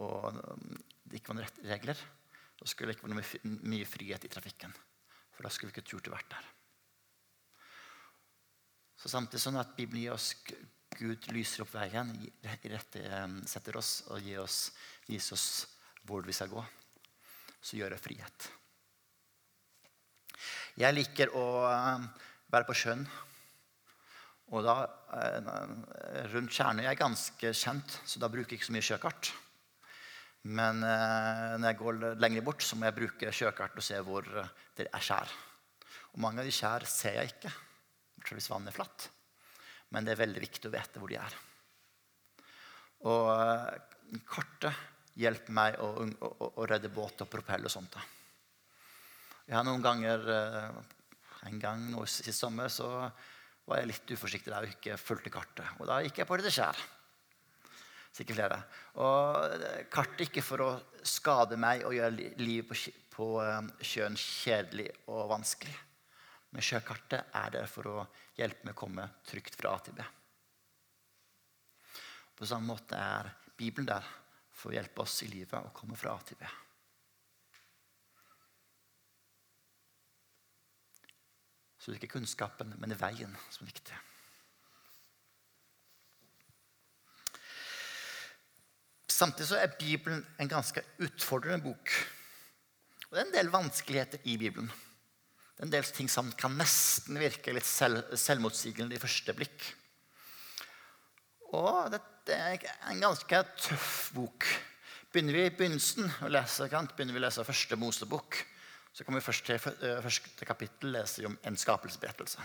og 0.00 0.40
det 1.04 1.20
ikke 1.20 1.34
var 1.34 1.42
noen 1.42 1.68
regler, 1.68 2.00
så 2.58 2.66
skulle 2.70 2.92
det 2.92 2.98
ikke 2.98 3.12
være 3.12 3.54
mye 3.68 3.86
frihet 3.88 4.24
i 4.24 4.32
trafikken. 4.32 4.72
For 5.34 5.44
da 5.44 5.52
skulle 5.52 5.70
vi 5.70 5.76
ikke 5.76 5.90
turt 5.90 6.08
å 6.08 6.14
vært 6.14 6.32
der. 6.32 6.52
Så 8.96 9.10
samtidig 9.10 9.42
sånn 9.42 9.60
at 9.60 9.74
Bibelen 9.76 10.04
gir 10.04 10.14
oss 10.14 10.32
Gud 10.94 11.26
lyser 11.34 11.64
opp 11.64 11.72
veien, 11.74 12.12
setter 13.48 13.78
oss 13.80 14.04
og 14.12 14.22
gir 14.22 14.42
oss, 14.44 14.68
viser 15.08 15.34
oss 15.34 15.48
hvor 16.06 16.22
vi 16.26 16.34
skal 16.36 16.52
gå, 16.52 16.62
så 17.64 17.78
gjør 17.78 17.94
det 17.94 18.02
frihet. 18.02 18.48
Jeg 20.78 20.94
liker 20.94 21.32
å 21.38 21.46
eh, 21.68 22.06
være 22.50 22.66
på 22.68 22.76
sjøen. 22.76 23.04
Og 24.54 24.66
da, 24.66 24.74
eh, 25.16 25.52
rundt 26.34 26.52
Tjernøy 26.52 26.86
er 26.90 26.98
ganske 26.98 27.52
kjent, 27.56 27.98
så 28.04 28.20
da 28.22 28.30
bruker 28.30 28.52
jeg 28.54 28.60
ikke 28.60 28.68
så 28.68 28.76
mye 28.76 28.88
sjøkart. 28.90 29.30
Men 30.44 30.82
eh, 30.84 31.54
når 31.56 31.70
jeg 31.70 31.80
går 31.80 32.00
lenger 32.20 32.44
bort, 32.44 32.62
så 32.66 32.76
må 32.76 32.90
jeg 32.90 32.98
bruke 32.98 33.32
sjøkart 33.32 33.78
og 33.80 33.86
se 33.86 34.02
hvor 34.04 34.28
eh, 34.28 34.50
det 34.76 34.90
er 34.90 35.06
skjær. 35.06 35.30
Og 36.12 36.20
mange 36.26 36.42
av 36.42 36.50
de 36.50 36.54
skjær 36.54 36.84
ser 36.90 37.22
jeg 37.22 37.32
ikke 37.34 37.54
hvis 38.32 38.48
vannet 38.48 38.72
er 38.72 38.78
flatt. 38.78 39.08
Men 39.92 40.06
det 40.06 40.14
er 40.14 40.22
veldig 40.24 40.42
viktig 40.42 40.70
å 40.70 40.72
vite 40.72 41.02
hvor 41.02 41.12
de 41.12 41.20
er. 41.20 41.36
Og 43.10 43.28
eh, 43.34 44.18
kartet 44.24 45.18
hjelper 45.20 45.54
meg 45.54 45.78
å, 45.84 45.90
å, 46.02 46.50
å 46.58 46.66
redde 46.66 46.90
båt 46.92 47.22
og 47.22 47.30
propell 47.30 47.68
og 47.68 47.72
sånt. 47.72 47.98
Jeg 49.44 49.58
har 49.58 49.66
noen 49.66 49.84
ganger 49.84 50.28
eh, 50.32 50.82
En 51.44 51.58
gang 51.60 51.82
nå 51.92 52.06
sist 52.08 52.38
sommer 52.40 52.70
så 52.72 52.88
var 53.68 53.80
jeg 53.80 53.90
litt 53.90 54.12
uforsiktig 54.16 54.48
der 54.48 54.64
og 54.64 54.72
ikke 54.72 54.96
fulgte 54.96 55.32
kartet. 55.32 55.74
Og 55.76 55.88
da 55.88 55.98
gikk 56.00 56.22
jeg 56.22 56.28
på 56.28 56.38
det 56.40 56.52
skjær. 56.52 56.78
Sikkert 58.14 58.38
flere. 58.38 58.58
Og 59.04 59.64
kartet 59.92 60.24
ikke 60.28 60.44
for 60.44 60.64
å 60.64 60.70
skade 61.04 61.58
meg 61.60 61.84
og 61.84 61.92
gjøre 61.96 62.30
livet 62.40 62.88
på, 63.12 63.28
sjøen 63.84 64.16
kjedelig 64.16 64.88
og 65.12 65.26
vanskelig. 65.34 65.74
Men 66.54 66.62
sjøkartet 66.62 67.34
er 67.34 67.54
der 67.56 67.66
for 67.66 67.90
å 67.90 68.02
hjelpe 68.38 68.68
meg 68.68 68.76
å 68.76 68.82
komme 68.84 69.08
trygt 69.26 69.56
fra 69.58 69.74
A 69.74 69.80
til 69.82 69.96
B. 69.98 70.04
På 72.34 72.46
samme 72.46 72.70
måte 72.70 72.98
er 72.98 73.32
Bibelen 73.58 73.90
der 73.90 74.06
for 74.54 74.70
å 74.70 74.76
hjelpe 74.76 75.02
oss 75.02 75.22
i 75.26 75.30
livet 75.32 75.58
å 75.58 75.74
komme 75.74 75.98
fra 75.98 76.14
A 76.14 76.22
til 76.26 76.38
B. 76.38 76.46
Så 81.78 81.90
det 81.90 81.98
er 81.98 82.04
ikke 82.04 82.14
kunnskapen, 82.14 82.70
men 82.78 82.88
det 82.88 82.96
er 82.96 83.02
veien 83.02 83.34
som 83.52 83.66
er 83.66 83.74
viktig. 83.74 83.98
Samtidig 89.10 89.50
så 89.50 89.58
er 89.60 89.74
Bibelen 89.78 90.24
en 90.40 90.50
ganske 90.50 90.80
utfordrende 91.04 91.66
bok. 91.66 91.92
Og 93.04 93.12
det 93.12 93.20
er 93.20 93.26
en 93.26 93.36
del 93.36 93.52
vanskeligheter 93.52 94.24
i 94.24 94.38
Bibelen. 94.40 94.70
Det 95.54 95.62
er 95.62 95.68
en 95.68 95.72
del 95.76 95.86
ting 95.94 96.08
som 96.10 96.32
kan 96.34 96.56
nesten 96.58 97.18
virke 97.20 97.52
litt 97.54 97.66
selv, 97.68 98.10
selvmotsigende 98.18 98.96
i 98.96 99.02
første 99.02 99.34
blikk. 99.38 99.68
Og 101.54 101.92
dette 101.94 102.34
er 102.34 102.64
en 102.90 103.04
ganske 103.04 103.42
tøff 103.62 104.10
bok. 104.16 104.48
Begynner 105.14 105.36
vi 105.36 105.44
i 105.46 105.54
begynnelsen 105.54 106.10
å 106.26 106.32
lese, 106.32 106.66
begynner 106.66 107.14
vi 107.14 107.22
å 107.22 107.26
lese 107.28 107.46
første 107.46 107.78
Mosebok, 107.78 108.40
så 108.94 109.06
kommer 109.06 109.22
vi 109.22 109.26
først 109.28 109.46
til 109.46 109.58
eh, 109.58 110.02
første 110.02 110.46
kapittel 110.46 110.94
leser 110.94 111.28
om 111.30 111.38
en 111.46 111.58
skapelsesberettelse. 111.58 112.42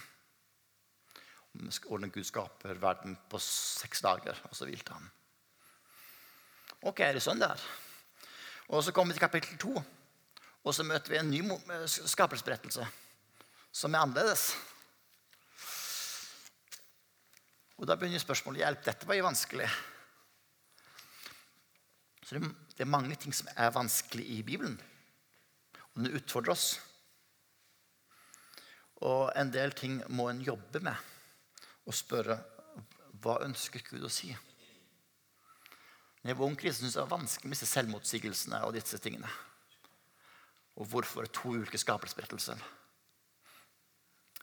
Hvordan 1.88 2.14
Gud 2.14 2.28
skaper 2.30 2.78
verden 2.78 3.18
på 3.30 3.42
seks 3.42 4.06
dager, 4.06 4.38
og 4.50 4.54
så 4.58 4.70
hvilte 4.70 4.94
han. 4.94 5.10
Ok, 6.90 7.02
er 7.02 7.18
det 7.18 7.26
sånn 7.26 7.42
det 7.42 7.50
er? 7.50 7.64
Og 8.70 8.86
så 8.86 8.94
kommer 8.94 9.14
vi 9.14 9.18
til 9.18 9.26
kapittel 9.26 9.58
to, 9.62 9.74
og 10.64 10.76
så 10.76 10.84
møter 10.84 11.14
vi 11.14 11.20
en 11.20 11.32
ny 11.32 11.40
eh, 11.44 11.86
skapelsesberettelse 11.88 12.88
som 13.72 13.94
er 13.94 14.04
annerledes. 14.04 14.50
Og 17.80 17.88
da 17.88 17.96
begynner 17.96 18.20
spørsmålet 18.20 18.66
hjelp. 18.66 18.84
Dette 18.84 19.08
var 19.08 19.16
jo 19.16 19.28
vanskelig. 19.30 19.70
Så 22.28 22.38
det, 22.38 22.84
er 22.84 22.90
mange 22.90 23.16
ting 23.16 23.34
som 23.34 23.48
er 23.56 23.72
vanskelig 23.74 24.26
i 24.36 24.42
Bibelen. 24.44 24.76
Og 25.94 26.04
den 26.04 26.20
utfordrer 26.20 26.54
oss. 26.54 26.68
Og 29.08 29.32
en 29.40 29.54
del 29.54 29.72
ting 29.80 30.02
må 30.12 30.28
en 30.30 30.44
jobbe 30.44 30.84
med 30.84 31.08
og 31.90 31.96
spørre 31.96 32.36
hva 33.24 33.40
ønsker 33.46 33.82
Gud 33.88 34.04
å 34.06 34.12
si. 34.12 34.30
Når 36.20 36.34
jeg 36.34 36.38
var 36.38 36.50
ung 36.50 36.58
kristen, 36.60 36.84
syntes 36.84 36.98
det 37.00 37.06
var 37.06 37.16
vanskelig 37.16 37.48
med 37.48 37.56
disse 37.56 37.72
selvmotsigelsene 37.72 38.60
og 38.68 38.76
disse 38.76 39.00
tingene. 39.02 39.32
Og 40.80 40.88
hvorfor 40.88 41.28
to 41.28 41.54
ulike 41.58 41.80
skapelsesberettelser. 41.80 42.62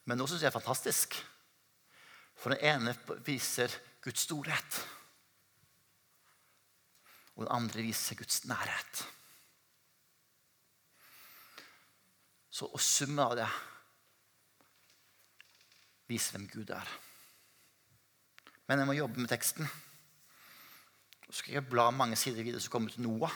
Men 0.06 0.20
nå 0.20 0.26
syns 0.28 0.42
jeg 0.44 0.50
det 0.50 0.52
er 0.52 0.58
fantastisk. 0.60 1.16
For 2.36 2.52
den 2.52 2.62
ene 2.68 2.92
viser 3.24 3.72
Guds 4.04 4.26
storhet. 4.28 4.80
Og 7.36 7.44
den 7.44 7.52
andre 7.52 7.84
viser 7.84 8.18
Guds 8.18 8.44
nærhet. 8.48 9.02
Så 12.52 12.68
å 12.72 12.80
summe 12.80 13.24
av 13.24 13.34
det 13.36 13.48
viser 16.08 16.36
hvem 16.36 16.46
Gud 16.52 16.70
er. 16.72 16.94
Men 18.66 18.80
jeg 18.80 18.88
må 18.88 18.96
jobbe 18.96 19.20
med 19.20 19.30
teksten. 19.30 19.68
Så 21.26 21.40
skal 21.40 21.58
jeg 21.58 21.68
bla 21.68 21.90
mange 21.90 22.16
sider 22.16 22.46
videre, 22.46 22.62
så 22.62 22.70
kommer 22.72 22.92
til 22.92 23.04
Noah 23.04 23.34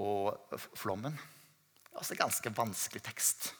og 0.00 0.60
flommen. 0.78 1.16
Det 1.16 1.92
er 1.92 1.98
Altså 2.00 2.16
ganske 2.16 2.52
vanskelig 2.54 3.02
tekst. 3.04 3.50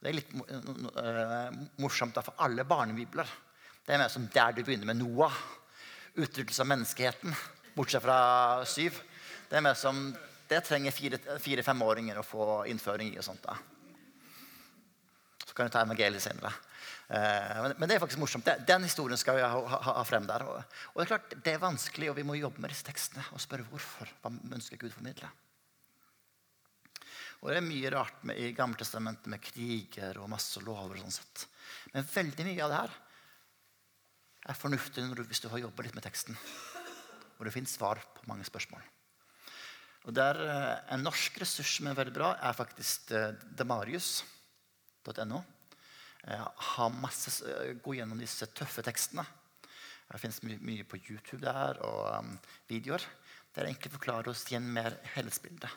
Det 0.00 0.10
er 0.10 0.16
litt 0.16 0.32
uh, 0.36 1.50
morsomt 1.82 2.18
for 2.22 2.36
alle 2.44 2.64
barnebibler. 2.68 3.28
Det 3.86 3.94
er 3.94 4.02
mer 4.02 4.12
som 4.12 4.28
der 4.32 4.54
du 4.54 4.62
begynner 4.62 4.88
med 4.92 5.00
Noah. 5.00 5.34
Utryddelse 6.16 6.62
av 6.62 6.70
menneskeheten, 6.70 7.34
bortsett 7.74 8.04
fra 8.04 8.18
syv. 8.68 9.00
Det 9.50 9.58
er 9.58 9.64
mer 9.66 9.76
som 9.76 10.08
det 10.48 10.62
trenger 10.64 10.94
fire-femåringer 11.42 12.20
å 12.20 12.24
få 12.26 12.46
innføring 12.70 13.12
i. 13.12 13.18
og 13.18 13.26
sånt 13.26 13.42
da. 13.44 13.56
Så 15.42 15.54
kan 15.54 15.66
du 15.66 15.74
ta 15.74 15.82
evangeliet 15.82 16.22
senere. 16.22 16.54
Uh, 17.06 17.72
men, 17.78 17.86
det 17.86 17.96
er 17.96 18.02
faktisk 18.02 18.18
morsomt. 18.18 18.48
Den 18.66 18.86
historien 18.86 19.20
skal 19.20 19.38
vi 19.38 19.46
ha, 19.46 20.04
frem 20.08 20.26
der. 20.26 20.42
Og, 20.48 20.62
det 20.96 21.04
er 21.04 21.12
klart, 21.12 21.34
det 21.44 21.54
er 21.54 21.62
vanskelig, 21.62 22.10
og 22.10 22.18
vi 22.18 22.26
må 22.26 22.38
jobbe 22.38 22.62
med 22.62 22.74
disse 22.74 22.86
tekstene 22.88 23.24
og 23.32 23.42
spørre 23.42 23.66
hvorfor. 23.70 24.10
Hva 24.22 24.32
ønsker 24.58 24.80
Gud 24.80 24.94
formidle? 24.94 25.30
Og 27.42 27.52
det 27.52 27.60
er 27.60 27.66
mye 27.66 27.92
rart 27.92 28.24
med, 28.26 28.38
i 28.40 28.54
Gammeltestamentet 28.56 29.30
med 29.30 29.42
kriger 29.44 30.18
og 30.22 30.30
masse 30.32 30.62
lover. 30.64 30.96
og 30.96 31.04
sånn 31.04 31.18
sett. 31.20 31.46
Men 31.92 32.08
veldig 32.10 32.46
mye 32.48 32.64
av 32.64 32.72
det 32.72 32.80
her 32.80 32.96
er 34.46 34.58
fornuftig 34.58 35.04
du, 35.14 35.22
hvis 35.26 35.42
du 35.42 35.48
har 35.52 35.62
jobba 35.62 35.86
litt 35.86 35.94
med 35.96 36.06
teksten. 36.06 36.38
Og 37.36 37.46
det 37.46 37.54
fins 37.54 37.74
svar 37.76 38.00
på 38.16 38.26
mange 38.30 38.46
spørsmål. 38.48 38.82
Og 40.06 40.14
der, 40.14 40.38
eh, 40.40 40.94
En 40.94 41.02
norsk 41.02 41.38
ressurs 41.40 41.76
som 41.76 41.86
er 41.86 41.94
veldig 41.94 42.14
bra, 42.14 42.36
er 42.40 42.52
faktisk 42.52 43.10
eh, 43.10 43.32
demarius.no. 43.58 45.42
Har 46.26 46.90
masse, 46.90 47.30
Gå 47.82 47.94
gjennom 47.94 48.18
disse 48.18 48.48
tøffe 48.50 48.82
tekstene. 48.82 49.24
Det 50.06 50.20
fins 50.22 50.42
mye, 50.46 50.58
mye, 50.62 50.84
på 50.86 50.98
YouTube 51.02 51.42
der 51.42 51.80
og 51.86 52.02
um, 52.18 52.36
videoer. 52.70 53.02
Der 53.54 53.66
egentlig 53.66 53.94
forklarer 53.94 54.30
oss 54.30 54.44
igjen 54.50 54.66
mer 54.74 54.98
helhetsbilde 55.14 55.70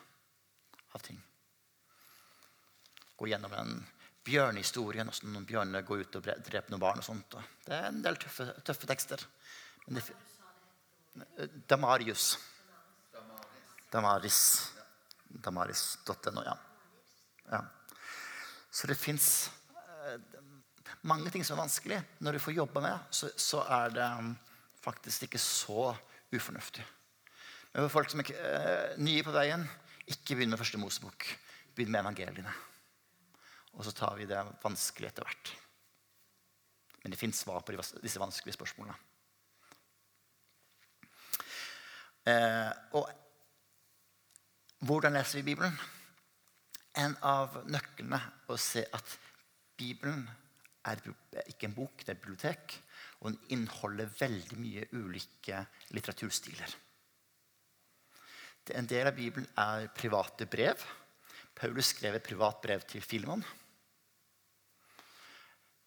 av 0.94 1.06
ting 1.06 1.22
gå 3.20 3.28
gjennom 3.28 3.52
den 3.52 3.80
bjørnehistorien, 4.24 5.10
Hvordan 5.10 5.34
noen 5.34 5.48
bjørner 5.48 5.84
går 5.88 6.06
ut 6.06 6.18
og 6.20 6.24
dreper 6.24 6.72
noen 6.72 6.84
barn. 6.84 7.02
og 7.02 7.06
sånt. 7.06 7.36
Det 7.66 7.76
er 7.76 7.90
en 7.90 8.02
del 8.04 8.16
tøffe, 8.22 8.48
tøffe 8.64 8.88
tekster. 8.88 9.26
Det, 9.88 10.04
Damarius. 11.68 12.38
Damaris. 13.92 14.40
Damaris.no, 15.28 16.44
ja. 16.46 16.56
ja. 17.52 17.62
Så 18.72 18.88
det 18.88 18.96
fins 18.98 19.50
eh, 19.50 19.59
mange 21.10 21.32
ting 21.34 21.46
som 21.46 21.58
er 21.58 21.64
vanskelig. 21.64 22.00
Når 22.20 22.38
du 22.38 22.44
får 22.44 22.58
jobbe 22.58 22.84
med 22.84 23.12
så, 23.16 23.30
så 23.38 23.64
er 23.80 23.94
det 23.96 24.08
um, 24.20 24.32
faktisk 24.82 25.28
ikke 25.28 25.42
så 25.42 25.92
ufornuftig. 26.34 26.86
Men 27.74 27.86
for 27.86 28.00
folk 28.00 28.12
som 28.12 28.24
er 28.24 28.34
uh, 28.34 28.98
nye 29.02 29.24
på 29.26 29.36
veien, 29.36 29.66
ikke 30.10 30.36
begynn 30.36 30.54
med 30.54 30.62
første 30.62 30.82
Mosebok. 30.82 31.28
Begynn 31.76 31.94
med 31.94 32.02
evangeliene. 32.02 32.54
Og 33.78 33.86
så 33.86 33.94
tar 33.96 34.18
vi 34.18 34.28
det 34.30 34.40
vanskelig 34.64 35.12
etter 35.12 35.28
hvert. 35.28 35.54
Men 37.04 37.14
det 37.14 37.20
fins 37.20 37.46
svar 37.46 37.62
på 37.64 37.76
disse 38.04 38.20
vanskelige 38.20 38.58
spørsmålene. 38.58 38.98
Eh, 42.28 42.72
og 43.00 43.08
hvordan 44.80 45.16
leser 45.16 45.40
vi 45.40 45.48
Bibelen? 45.52 45.78
En 47.00 47.16
av 47.24 47.62
nøklene 47.70 48.20
å 48.50 48.58
se 48.60 48.84
at 48.84 49.16
Bibelen 49.80 50.26
er 50.88 51.02
ikke 51.48 51.70
en 51.70 51.76
bok, 51.76 52.04
det 52.04 52.14
er 52.14 52.18
et 52.18 52.22
bibliotek. 52.22 52.76
Og 53.20 53.32
den 53.32 53.40
inneholder 53.56 54.12
veldig 54.20 54.60
mye 54.60 54.86
ulike 54.96 55.64
litteraturstiler. 55.96 56.76
En 58.78 58.86
del 58.86 59.08
av 59.10 59.16
Bibelen 59.18 59.48
er 59.58 59.88
private 59.98 60.46
brev. 60.46 60.84
Paulus 61.58 61.90
skrev 61.96 62.20
et 62.20 62.28
privat 62.28 62.60
brev 62.62 62.84
til 62.88 63.02
Filemon. 63.02 63.42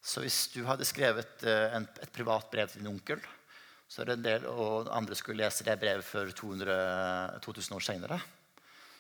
Så 0.02 0.24
hvis 0.24 0.48
du 0.50 0.64
hadde 0.66 0.86
skrevet 0.88 1.44
eh, 1.46 1.76
et 1.78 2.12
privat 2.12 2.48
brev 2.50 2.68
til 2.68 2.82
din 2.82 2.90
onkel, 2.90 3.22
så 3.86 4.02
er 4.02 4.08
det 4.08 4.16
en 4.16 4.24
del, 4.24 4.46
og 4.50 4.90
andre 4.90 5.14
skulle 5.14 5.44
lese 5.44 5.66
det 5.66 5.76
brevet 5.78 6.04
før 6.04 6.32
200, 6.34 7.38
2000 7.44 7.76
år 7.76 7.84
senere, 7.86 8.18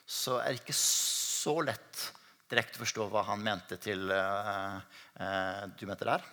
så 0.06 0.38
er 0.42 0.52
det 0.52 0.62
ikke 0.62 0.76
så 0.76 1.56
lett 1.64 2.04
direkte 2.52 2.80
forstå 2.80 3.08
hva 3.10 3.24
han 3.30 3.42
mente 3.42 3.78
til 3.80 4.06
uh, 4.12 4.78
uh, 5.18 5.64
du 5.78 5.86
mente 5.88 6.08
der. 6.08 6.24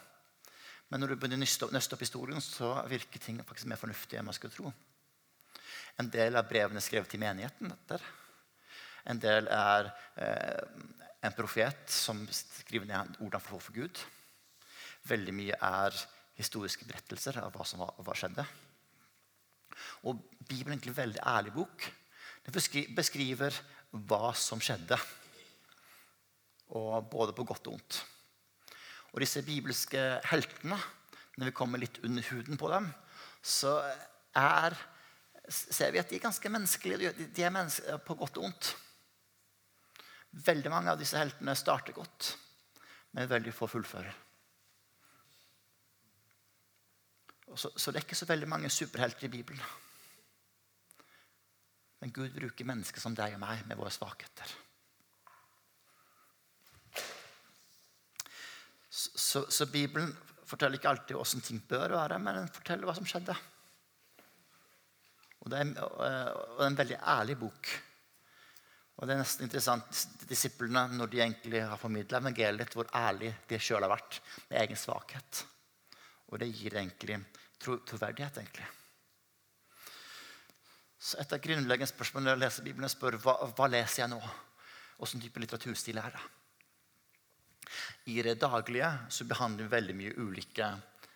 Men 0.90 1.04
når 1.04 1.14
du 1.14 1.20
begynner 1.22 1.40
å 1.40 1.72
nøste 1.72 1.96
opp 1.96 2.04
historien, 2.04 2.42
så 2.44 2.74
virker 2.90 3.22
ting 3.22 3.42
faktisk 3.46 3.70
mer 3.70 3.80
fornuftig 3.80 4.20
enn 4.20 4.28
man 4.28 4.36
skulle 4.36 4.56
tro. 4.56 4.72
En 6.02 6.10
del 6.12 6.38
av 6.40 6.48
brevene 6.50 6.82
skrevet 6.82 7.12
til 7.12 7.22
menigheten. 7.22 7.72
Etter. 7.76 8.06
En 9.10 9.20
del 9.22 9.50
er 9.54 9.92
uh, 10.20 10.64
en 11.24 11.36
profet 11.36 11.92
som 11.92 12.22
skriver 12.32 12.88
ned 12.90 13.20
ordene 13.20 13.44
for, 13.44 13.62
for 13.64 13.76
Gud. 13.76 14.02
Veldig 15.10 15.36
mye 15.36 15.60
er 15.60 15.96
historiske 16.40 16.88
berettelser 16.88 17.40
av 17.42 17.54
hva 17.56 17.66
som 17.68 17.84
var, 17.84 17.96
hva 18.04 18.16
skjedde. 18.16 18.46
Og 20.08 20.20
Bibelen 20.40 20.74
er 20.74 20.78
egentlig 20.78 20.94
en 20.96 21.02
veldig 21.02 21.24
ærlig 21.28 21.56
bok. 21.56 21.88
Den 22.46 22.56
beskriver 22.96 23.56
hva 23.92 24.32
som 24.38 24.62
skjedde. 24.64 24.98
Og 26.78 27.10
både 27.10 27.34
på 27.34 27.46
godt 27.48 27.68
og 27.68 27.78
vondt. 27.78 28.00
Og 29.14 29.24
disse 29.24 29.42
bibelske 29.46 30.02
heltene, 30.30 30.78
når 31.40 31.50
vi 31.50 31.56
kommer 31.56 31.82
litt 31.82 31.98
under 32.06 32.26
huden 32.30 32.60
på 32.60 32.70
dem, 32.70 32.92
så 33.42 33.80
er, 34.38 34.76
ser 35.50 35.94
vi 35.96 36.02
at 36.02 36.12
de 36.12 36.20
er 36.20 36.28
ganske 36.28 36.52
menneskelige. 36.52 37.14
De 37.34 37.46
er 37.46 37.54
menneske, 37.54 37.98
på 38.06 38.18
godt 38.20 38.38
og 38.38 38.50
vondt. 38.50 38.74
Veldig 40.46 40.70
mange 40.70 40.94
av 40.94 41.00
disse 41.00 41.18
heltene 41.18 41.56
starter 41.58 41.96
godt, 41.96 42.34
men 43.18 43.30
veldig 43.32 43.54
få 43.56 43.70
fullfører. 43.72 44.14
Så, 47.56 47.72
så, 47.74 47.90
det 47.90 47.98
er 47.98 48.06
ikke 48.06 48.20
så 48.20 48.30
veldig 48.30 48.48
mange 48.50 48.70
superhelter 48.70 49.26
i 49.26 49.32
Bibelen. 49.34 49.62
Men 52.00 52.12
Gud 52.14 52.30
bruker 52.36 52.68
mennesker 52.68 53.02
som 53.02 53.16
deg 53.18 53.34
og 53.36 53.42
meg 53.42 53.64
med 53.66 53.80
våre 53.80 53.92
svakheter. 53.92 54.52
Så, 59.30 59.44
så, 59.54 59.68
Bibelen 59.70 60.10
forteller 60.50 60.80
ikke 60.80 60.89
alltid 60.89 61.18
hvordan 61.18 61.46
ting 61.46 61.60
bør 61.70 61.94
være, 61.94 62.18
men 62.24 62.39
den 62.39 62.54
forteller 62.54 62.89
hva 62.89 62.96
som 62.98 63.06
skjedde. 63.06 63.36
Og 65.44 65.52
det 65.52 65.60
er, 65.62 65.76
og 65.84 66.00
det 66.02 66.63
er 66.63 66.72
en 66.72 66.80
veldig 66.80 66.98
ærlig 67.13 67.36
bok. 67.44 67.70
Og 68.98 69.08
det 69.08 69.13
er 69.13 69.22
nesten 69.22 69.46
interessant 69.46 70.02
disiplene 70.28 70.88
når 70.98 71.12
de 71.12 71.22
egentlig 71.24 71.62
har 71.63 71.80
formidla 71.80 72.20
evangeliet, 72.20 72.74
hvor 72.76 72.89
ærlig 72.98 73.30
de 73.48 73.62
sjøl 73.62 73.86
har 73.86 73.94
vært 73.94 74.18
med 74.50 74.60
egen 74.63 74.82
svakhet. 74.82 75.44
Og 76.34 76.42
det 76.42 76.50
gir 76.50 76.76
egentlig 76.82 77.22
tro, 77.62 77.78
troverdighet. 77.86 78.42
egentlig. 78.42 78.68
Så 81.00 81.22
Et 81.22 81.34
av 81.34 81.39
grunnleggende 81.39 81.94
spørsmålene 81.94 82.32
når 82.32 82.36
jeg 82.36 82.44
leser 82.44 82.68
Bibelen, 82.68 82.89
er 82.89 82.96
spør 82.98 83.22
hva, 83.24 83.38
hva 83.56 83.70
leser 83.72 84.04
jeg 84.04 84.12
nå? 84.12 84.20
Hvilken 84.98 85.22
type 85.24 85.39
litteraturstil 85.46 86.02
er 86.02 86.18
det? 86.18 86.28
I 88.12 88.22
det 88.26 88.40
daglige 88.42 88.90
så 89.14 89.28
behandler 89.30 89.68
vi 89.68 89.76
veldig 89.76 89.96
mye 89.98 90.16
ulike 90.18 90.70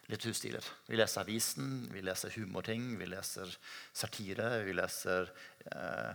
litteraturstiler. 0.09 0.69
Vi 0.87 0.99
leser 0.99 1.23
avisen, 1.23 1.73
vi 1.93 2.03
leser 2.03 2.33
humorting, 2.37 2.93
vi 2.99 3.07
leser 3.07 3.51
satire, 3.95 4.49
vi 4.67 4.75
leser 4.75 5.29
eh, 5.71 6.13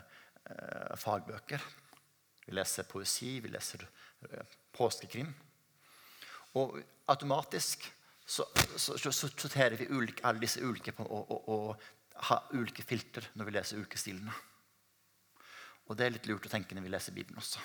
eh, 0.50 0.96
fagbøker. 1.00 1.64
Vi 2.46 2.56
leser 2.56 2.88
poesi, 2.88 3.38
vi 3.44 3.52
leser 3.52 3.84
eh, 4.28 4.56
påskekrim. 4.76 5.30
Og 6.60 6.78
automatisk 7.08 7.88
så, 8.28 8.44
så, 8.76 8.98
så, 8.98 9.12
sorterer 9.12 9.78
vi 9.80 9.88
ulike, 9.88 10.24
alle 10.28 10.44
disse 10.44 10.60
ulike 10.60 10.92
på, 10.92 11.04
og, 11.04 11.30
og, 11.32 11.48
og 11.48 12.24
har 12.28 12.48
ulike 12.52 12.84
filter 12.84 13.24
når 13.34 13.48
vi 13.48 13.56
leser 13.56 13.80
ulike 13.80 14.00
stilene. 14.00 14.34
Og 15.88 15.96
det 15.96 16.04
er 16.04 16.16
litt 16.16 16.28
lurt 16.28 16.44
å 16.44 16.52
tenke 16.52 16.76
når 16.76 16.84
vi 16.84 16.92
leser 16.92 17.16
Bibelen 17.16 17.40
også. 17.40 17.62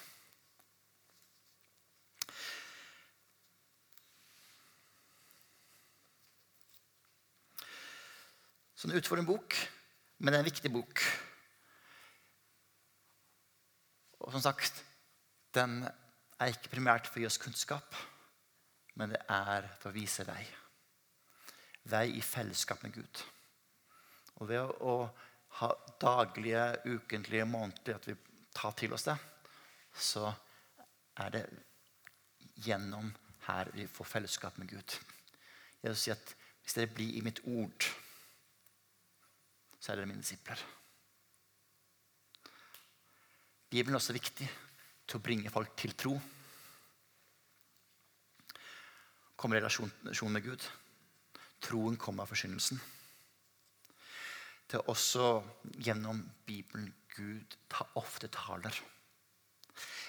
Så 8.83 8.89
det 8.91 8.99
er 8.99 9.19
en 9.21 9.25
bok, 9.25 9.55
men 10.19 10.33
det 10.33 10.37
er 10.37 10.41
en 10.43 10.49
viktig 10.49 10.69
bok. 10.73 10.99
Og 14.19 14.33
som 14.33 14.43
sagt, 14.43 14.81
den 15.55 15.85
er 15.87 16.51
ikke 16.51 16.73
primært 16.73 17.07
for 17.07 17.21
å 17.21 17.23
gi 17.23 17.29
oss 17.29 17.39
kunnskap, 17.39 17.95
men 18.99 19.15
det 19.15 19.21
er 19.31 19.69
for 19.79 19.93
å 19.93 19.95
vise 19.95 20.27
vei. 20.27 20.43
Vei 21.95 22.09
i 22.17 22.25
fellesskap 22.27 22.83
med 22.83 22.97
Gud. 22.99 23.23
Og 24.43 24.51
ved 24.51 24.75
å 24.83 24.99
ha 25.61 25.73
daglige, 26.03 26.67
ukentlige, 26.83 27.47
månedlige 27.47 28.03
at 28.03 28.11
vi 28.11 28.19
tar 28.51 28.75
til 28.83 28.99
oss 28.99 29.07
det, 29.07 29.15
så 29.95 30.27
er 31.23 31.37
det 31.39 31.47
gjennom 32.67 33.15
her 33.47 33.71
vi 33.79 33.87
får 33.87 34.15
fellesskap 34.17 34.59
med 34.59 34.75
Gud. 34.75 35.01
Jeg 35.79 35.87
vil 35.87 36.01
si 36.03 36.17
at 36.19 36.39
Hvis 36.63 36.77
dere 36.77 36.95
blir 36.95 37.17
i 37.17 37.21
mitt 37.21 37.41
ord 37.43 37.83
så 39.83 39.91
er 39.91 39.99
dere 39.99 40.07
mine 40.07 40.23
disipler. 40.23 40.61
Bibelen 43.67 43.97
er 43.97 43.99
også 43.99 44.15
viktig 44.15 44.47
til 45.03 45.19
å 45.19 45.23
bringe 45.25 45.51
folk 45.51 45.73
til 45.75 45.91
tro. 45.99 46.13
Komme 49.35 49.59
i 49.59 49.59
relasjon 49.59 50.31
med 50.31 50.45
Gud. 50.45 50.69
Troen 51.67 51.99
kommer 51.99 52.23
av 52.23 52.31
forkynnelsen. 52.31 52.79
Det 54.71 54.79
er 54.79 54.89
også 54.93 55.27
gjennom 55.83 56.21
Bibelen 56.47 56.87
Gud 57.17 57.57
ofte 57.99 58.31
taler. 58.31 58.77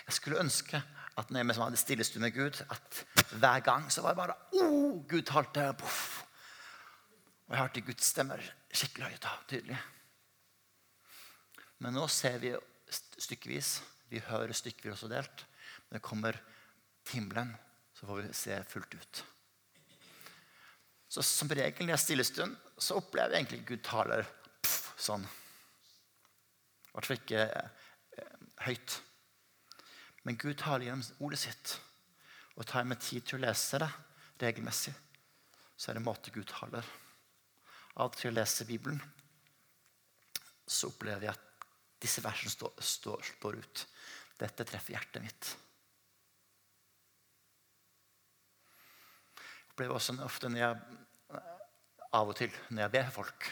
Jeg 0.04 0.18
skulle 0.20 0.42
ønske 0.44 0.78
at 1.18 1.30
når 1.30 1.42
jeg 1.42 1.62
hadde 1.64 1.80
stillestund 1.80 2.22
med 2.22 2.37
Gud, 2.37 2.62
at 2.70 3.04
hver 3.40 3.64
gang 3.66 3.90
så 3.90 4.04
var 4.04 4.14
det 4.14 4.22
bare 4.22 4.38
oh, 4.60 5.00
Gud 5.08 5.26
talte. 5.26 5.72
Puff. 5.78 6.22
Og 7.48 7.56
jeg 7.56 7.64
hørte 7.64 7.88
Guds 7.88 8.12
stemmer 8.14 8.44
skikkelig 8.74 9.12
høyt 9.12 9.28
og 9.30 9.44
tydelig. 9.50 9.76
Men 11.82 11.96
nå 11.96 12.06
ser 12.10 12.40
vi 12.42 12.54
stykkevis. 12.90 13.76
Vi 14.10 14.22
hører 14.28 14.54
stykkevis 14.56 14.96
også 14.96 15.10
delt. 15.12 15.44
Men 15.87 15.98
det 15.98 16.06
kommer 16.06 16.38
til 17.04 17.20
himmelen, 17.20 17.52
så 17.94 18.08
får 18.08 18.22
vi 18.22 18.34
se 18.37 18.58
fullt 18.68 18.94
ut. 18.94 19.24
Så 21.08 21.22
Som 21.22 21.48
regel 21.48 21.87
når 21.87 21.92
jeg 21.92 21.98
er 21.98 22.02
stillestund, 22.02 22.56
så 22.78 22.96
opplever 22.98 23.37
jeg 23.37 23.44
egentlig 23.44 23.66
Gud 23.68 23.82
taler 23.87 24.24
pff, 24.64 24.94
sånn. 24.98 25.26
I 26.88 26.94
hvert 26.94 27.06
fall 27.06 27.20
ikke 27.20 27.44
eh, 27.44 28.34
høyt. 28.66 28.96
Men 30.24 30.40
Gud 30.40 30.56
taler 30.58 30.88
gjennom 30.88 31.26
ordet 31.26 31.42
sitt. 31.44 31.76
Og 32.56 32.66
tar 32.66 32.82
jeg 32.82 32.90
meg 32.90 33.02
tid 33.02 33.28
til 33.28 33.38
å 33.38 33.44
lese 33.44 33.82
det 33.82 33.92
regelmessig, 34.42 34.94
så 35.76 35.90
er 35.90 35.98
det 35.98 36.06
måte 36.06 36.32
Gud 36.34 36.48
taler 36.50 36.87
av 38.02 38.14
til 38.16 38.30
å 38.30 38.35
lese 38.35 38.66
Bibelen, 38.68 39.00
så 40.66 40.90
opplever 40.90 41.28
jeg 41.28 41.35
at 41.35 41.68
disse 42.04 42.22
versene 42.24 42.52
står, 42.52 42.72
står, 42.83 43.22
står 43.35 43.59
ut. 43.61 43.85
Dette 44.40 44.66
treffer 44.66 44.96
hjertet 44.96 45.22
mitt. 45.24 45.50
Jeg 49.38 49.74
opplever 49.74 49.96
også 49.96 50.16
ofte 50.24 50.50
når 50.50 50.61
jeg, 50.61 50.74
av 52.14 52.30
og 52.30 52.37
til 52.38 52.52
når 52.70 52.85
jeg 52.85 52.94
ber 52.94 53.09
for 53.09 53.22
folk, 53.22 53.48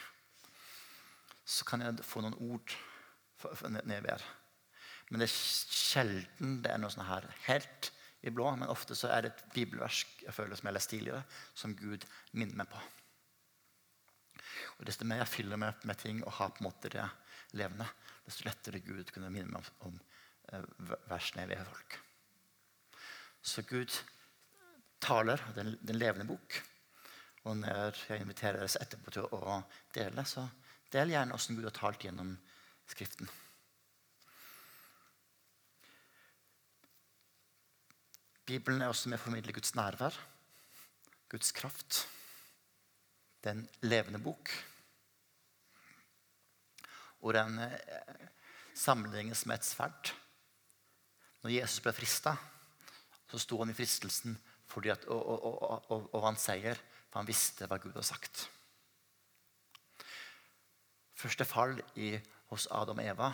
så 1.52 1.66
kan 1.66 1.82
jeg 1.82 2.06
få 2.06 2.22
noen 2.22 2.38
ord 2.52 2.76
når 3.42 3.96
jeg 3.96 4.06
ber. 4.06 4.24
Men 5.10 5.20
det 5.20 5.26
er 5.26 5.34
sjelden 5.34 6.60
det 6.64 6.70
er 6.72 6.78
noe 6.80 6.92
sånn 6.92 7.08
her 7.08 7.26
helt 7.48 7.90
i 8.22 8.30
blå. 8.30 8.46
Men 8.56 8.70
ofte 8.72 8.96
så 8.96 9.10
er 9.12 9.26
det 9.26 9.32
et 9.32 9.44
bibelversk 9.56 10.22
jeg 10.28 10.34
føler 10.36 10.56
som 10.56 10.68
jeg 10.68 10.70
har 10.70 10.78
lest 10.78 10.92
tidligere, 10.94 11.22
som 11.58 11.74
Gud 11.76 12.06
minner 12.32 12.62
meg 12.62 12.70
på. 12.70 12.80
Og 14.78 14.86
Desto 14.88 15.06
mer 15.08 15.22
jeg 15.22 15.32
fyller 15.32 15.60
meg 15.60 15.84
med 15.88 16.00
ting 16.00 16.22
og 16.24 16.36
har 16.38 16.54
på 16.54 16.62
en 16.62 16.68
måte 16.68 16.92
det 16.92 17.04
levende, 17.58 17.86
desto 18.26 18.46
lettere 18.46 18.80
Gud 18.84 19.10
kunne 19.12 19.30
minne 19.32 19.52
meg 19.52 19.70
om, 19.84 19.92
om 19.92 20.00
eh, 20.52 20.96
versene 21.10 21.46
ved 21.50 21.62
folk. 21.68 21.98
Så 23.42 23.64
Gud 23.66 23.94
taler, 25.02 25.42
den, 25.56 25.74
den 25.82 25.98
levende 25.98 26.28
bok. 26.28 26.60
Og 27.42 27.56
når 27.58 27.98
jeg 28.06 28.22
inviterer 28.22 28.62
dere 28.62 28.82
etterpå 28.84 29.14
til 29.14 29.26
å 29.34 29.56
dele, 29.94 30.24
så 30.28 30.46
del 30.94 31.14
gjerne 31.14 31.34
åssen 31.34 31.58
Gud 31.58 31.66
har 31.66 31.74
talt 31.76 32.04
gjennom 32.06 32.36
Skriften. 32.92 33.28
Bibelen 38.46 38.82
er 38.82 38.90
også 38.90 39.08
med 39.08 39.20
å 39.20 39.22
formidle 39.22 39.54
Guds 39.54 39.72
nærvær, 39.78 40.16
Guds 41.32 41.54
kraft 41.56 42.02
den 43.42 43.64
levende 43.82 44.20
bok. 44.22 44.50
Og 47.22 47.34
den 47.34 47.58
eh, 47.62 48.26
sammenlignes 48.74 49.44
med 49.46 49.60
et 49.60 49.66
sverd. 49.66 50.12
Når 51.42 51.56
Jesus 51.56 51.82
ble 51.82 51.94
frista, 51.94 52.36
så 53.30 53.40
sto 53.40 53.58
han 53.62 53.72
i 53.72 53.76
fristelsen 53.76 54.36
at, 54.88 55.04
og, 55.04 55.20
og, 55.20 55.90
og, 55.92 56.06
og 56.14 56.22
vant 56.24 56.40
seier, 56.40 56.78
for 57.10 57.20
han 57.20 57.28
visste 57.28 57.66
hva 57.68 57.76
Gud 57.76 57.92
hadde 57.92 58.08
sagt. 58.08 58.46
Første 61.18 61.44
fall 61.44 61.76
i, 62.00 62.14
hos 62.48 62.66
Adam 62.72 63.02
og 63.02 63.10
Eva 63.10 63.28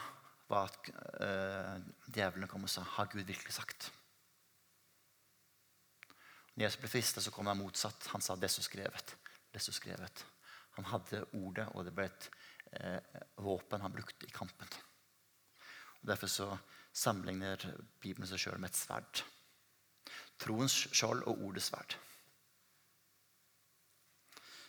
var 0.49 0.67
at 0.67 0.91
øh, 1.23 1.87
djevlene 2.11 2.49
kom 2.51 2.67
og 2.67 2.73
sa 2.73 2.83
har 2.97 3.09
Gud 3.13 3.23
virkelig 3.23 3.55
sagt. 3.55 3.93
Når 6.57 6.65
Jesus 6.65 6.81
ble 6.83 6.91
frista, 6.91 7.23
kom 7.31 7.47
han 7.47 7.61
motsatt. 7.61 8.11
Han 8.13 8.25
sa 8.25 8.35
det 8.37 8.51
som 8.51 8.67
skrevet 8.67 9.15
så 9.63 9.75
skrevet. 9.75 10.25
Han 10.79 10.89
hadde 10.93 11.25
ordet, 11.39 11.67
og 11.75 11.87
det 11.87 11.95
ble 11.97 12.07
et 12.07 12.29
eh, 12.79 13.23
våpen 13.43 13.83
han 13.83 13.95
brukte 13.95 14.29
i 14.29 14.35
kampen. 14.35 14.69
Og 16.03 16.11
derfor 16.13 16.31
så 16.31 16.49
sammenligner 16.95 17.63
Bibelen 18.03 18.29
seg 18.31 18.43
sjøl 18.43 18.61
med 18.63 18.71
et 18.71 18.79
sverd. 18.79 19.23
Troens 20.39 20.77
skjold 20.95 21.25
og 21.27 21.43
ordets 21.49 21.71
sverd. 21.73 21.97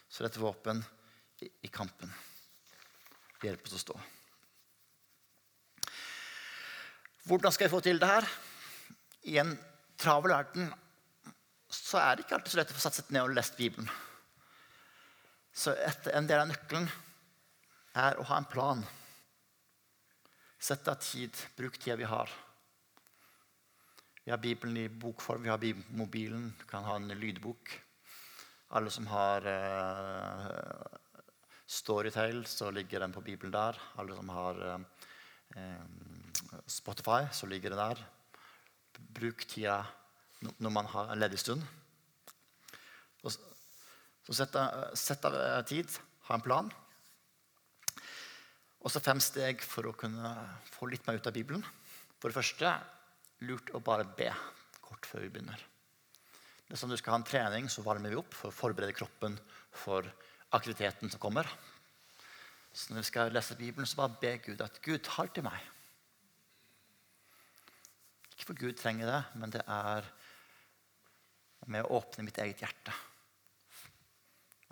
Så 0.09 0.23
det 0.23 0.31
er 0.31 0.33
et 0.33 0.41
våpen 0.41 0.81
i, 1.45 1.51
i 1.69 1.69
kampen. 1.69 2.09
Det 3.39 3.51
hjelper 3.51 3.69
oss 3.69 3.77
å 3.77 3.83
stå. 3.85 3.99
Hvordan 7.29 7.53
skal 7.53 7.67
jeg 7.67 7.75
få 7.75 7.81
til 7.85 8.01
det 8.01 8.09
her? 8.09 8.25
I 9.29 9.37
en 9.37 9.53
travel 9.99 10.33
verden 10.33 10.71
så 11.69 11.99
er 12.01 12.15
det 12.15 12.25
ikke 12.25 12.39
alltid 12.39 12.55
så 12.55 12.59
lett 12.59 12.71
å 12.73 12.77
få 12.79 12.81
satt 12.81 12.97
seg 12.97 13.11
ned 13.13 13.27
og 13.27 13.35
lest 13.37 13.57
Bibelen. 13.59 13.89
Så 15.53 15.73
en 16.13 16.27
del 16.27 16.43
av 16.43 16.49
nøkkelen 16.49 16.87
er 17.99 18.19
å 18.19 18.27
ha 18.29 18.37
en 18.39 18.47
plan. 18.49 18.83
Sett 20.59 20.87
av 20.87 20.99
tid. 21.03 21.35
Bruk 21.57 21.79
tida 21.79 21.97
vi 21.99 22.07
har. 22.07 22.31
Vi 24.23 24.31
har 24.31 24.41
Bibelen 24.41 24.77
i 24.77 24.89
bokform, 24.89 25.43
vi 25.43 25.49
har 25.49 25.63
mobilen, 25.97 26.53
du 26.59 26.65
kan 26.69 26.83
ha 26.85 26.95
en 26.99 27.07
lydbok. 27.07 27.71
Alle 28.77 28.91
som 28.93 29.07
har 29.09 29.47
uh, 29.47 30.99
Storytale, 31.65 32.43
så 32.45 32.69
ligger 32.71 32.99
den 32.99 33.15
på 33.15 33.23
Bibelen 33.25 33.55
der. 33.55 33.79
Alle 33.97 34.15
som 34.15 34.29
har 34.29 34.61
uh, 34.67 35.81
Spotify, 36.67 37.25
så 37.31 37.49
ligger 37.49 37.73
det 37.73 37.81
der. 37.81 38.03
Bruk 38.99 39.47
tida 39.49 39.79
når 40.59 40.69
man 40.77 40.85
har 40.85 41.09
en 41.09 41.19
ledig 41.23 41.39
stund. 41.39 41.65
Så 44.29 44.45
sett 44.45 45.25
av, 45.25 45.63
tid, 45.65 45.89
ha 46.27 46.37
en 46.37 46.43
plan. 46.45 46.67
Og 48.79 48.91
så 48.93 49.01
fem 49.01 49.17
steg 49.23 49.63
for 49.65 49.89
å 49.89 49.95
kunne 49.97 50.33
få 50.69 50.85
litt 50.91 51.07
mer 51.07 51.17
ut 51.17 51.27
av 51.27 51.33
Bibelen. 51.33 51.65
For 52.21 52.29
det 52.29 52.37
første 52.37 52.75
lurt 53.49 53.73
å 53.73 53.81
bare 53.81 54.05
be 54.05 54.29
kort 54.85 55.09
før 55.09 55.25
vi 55.25 55.31
begynner. 55.33 55.65
Det 56.67 56.77
er 56.77 56.81
som 56.83 56.93
du 56.93 56.97
skal 56.99 57.15
ha 57.15 57.19
en 57.23 57.25
trening, 57.25 57.71
så 57.73 57.81
varmer 57.81 58.13
vi 58.13 58.19
opp 58.21 58.37
for 58.37 58.51
å 58.51 58.55
forberede 58.55 58.93
kroppen 58.93 59.39
for 59.73 60.05
aktiviteten 60.53 61.09
som 61.09 61.21
kommer. 61.23 61.49
Så 62.69 62.93
når 62.93 63.01
vi 63.01 63.09
skal 63.09 63.33
lese 63.33 63.57
Bibelen, 63.57 63.89
så 63.89 63.97
bare 63.97 64.21
be 64.21 64.35
Gud 64.45 64.61
at 64.61 64.77
Gud 64.85 65.01
tar 65.09 65.33
til 65.33 65.49
meg. 65.49 65.57
Ikke 68.35 68.51
for 68.51 68.61
Gud 68.61 68.77
trenger 68.77 69.09
det, 69.09 69.21
men 69.41 69.57
det 69.57 69.65
er 69.65 70.05
med 71.65 71.81
å 71.81 71.97
åpne 71.97 72.29
mitt 72.29 72.37
eget 72.45 72.61
hjerte. 72.61 72.93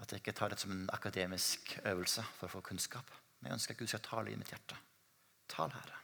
At 0.07 0.13
jeg 0.15 0.21
ikke 0.23 0.37
tar 0.39 0.53
det 0.53 0.61
som 0.61 0.71
en 0.71 0.85
akademisk 0.95 1.73
øvelse 1.83 2.23
for 2.37 2.47
å 2.47 2.51
få 2.53 2.61
kunnskap. 2.63 3.09
Men 3.41 3.49
jeg 3.49 3.57
ønsker 3.57 3.75
at 3.75 3.79
Gud 3.81 3.89
skal 3.91 4.03
tale 4.05 4.31
i 4.31 4.37
mitt 4.39 4.53
hjerte. 4.53 4.77
Tal, 5.51 5.73
Herre. 5.75 5.97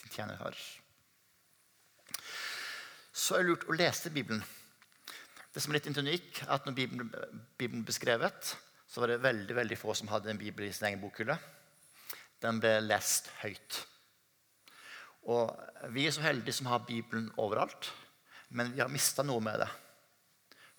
Din 0.00 0.14
tjener 0.14 0.38
hører. 0.40 0.62
Så 3.12 3.36
er 3.36 3.44
det 3.44 3.50
lurt 3.50 3.66
å 3.68 3.76
lese 3.76 4.12
Bibelen. 4.14 4.40
Det 5.52 5.60
som 5.60 5.74
er 5.74 5.82
litt 5.82 5.98
unik, 6.00 6.40
er 6.46 6.54
at 6.54 6.64
når 6.64 6.78
Bibelen, 6.78 7.82
ble 7.84 7.92
skrevet, 7.92 8.54
så 8.88 9.02
var 9.02 9.12
det 9.12 9.20
veldig 9.20 9.56
veldig 9.58 9.78
få 9.82 9.92
som 9.98 10.08
hadde 10.08 10.32
en 10.32 10.40
bibel 10.40 10.64
i 10.64 10.72
sin 10.72 10.88
egen 10.88 11.02
bokhylle. 11.02 11.36
Den 12.40 12.62
ble 12.62 12.78
lest 12.86 13.28
høyt. 13.42 13.82
Og 15.28 15.52
Vi 15.92 16.06
er 16.08 16.16
så 16.16 16.24
heldige 16.24 16.56
som 16.56 16.70
har 16.72 16.86
Bibelen 16.88 17.28
overalt, 17.36 17.92
men 18.48 18.72
vi 18.72 18.80
har 18.80 18.88
mista 18.88 19.22
noe 19.28 19.44
med 19.44 19.60
det. 19.60 19.68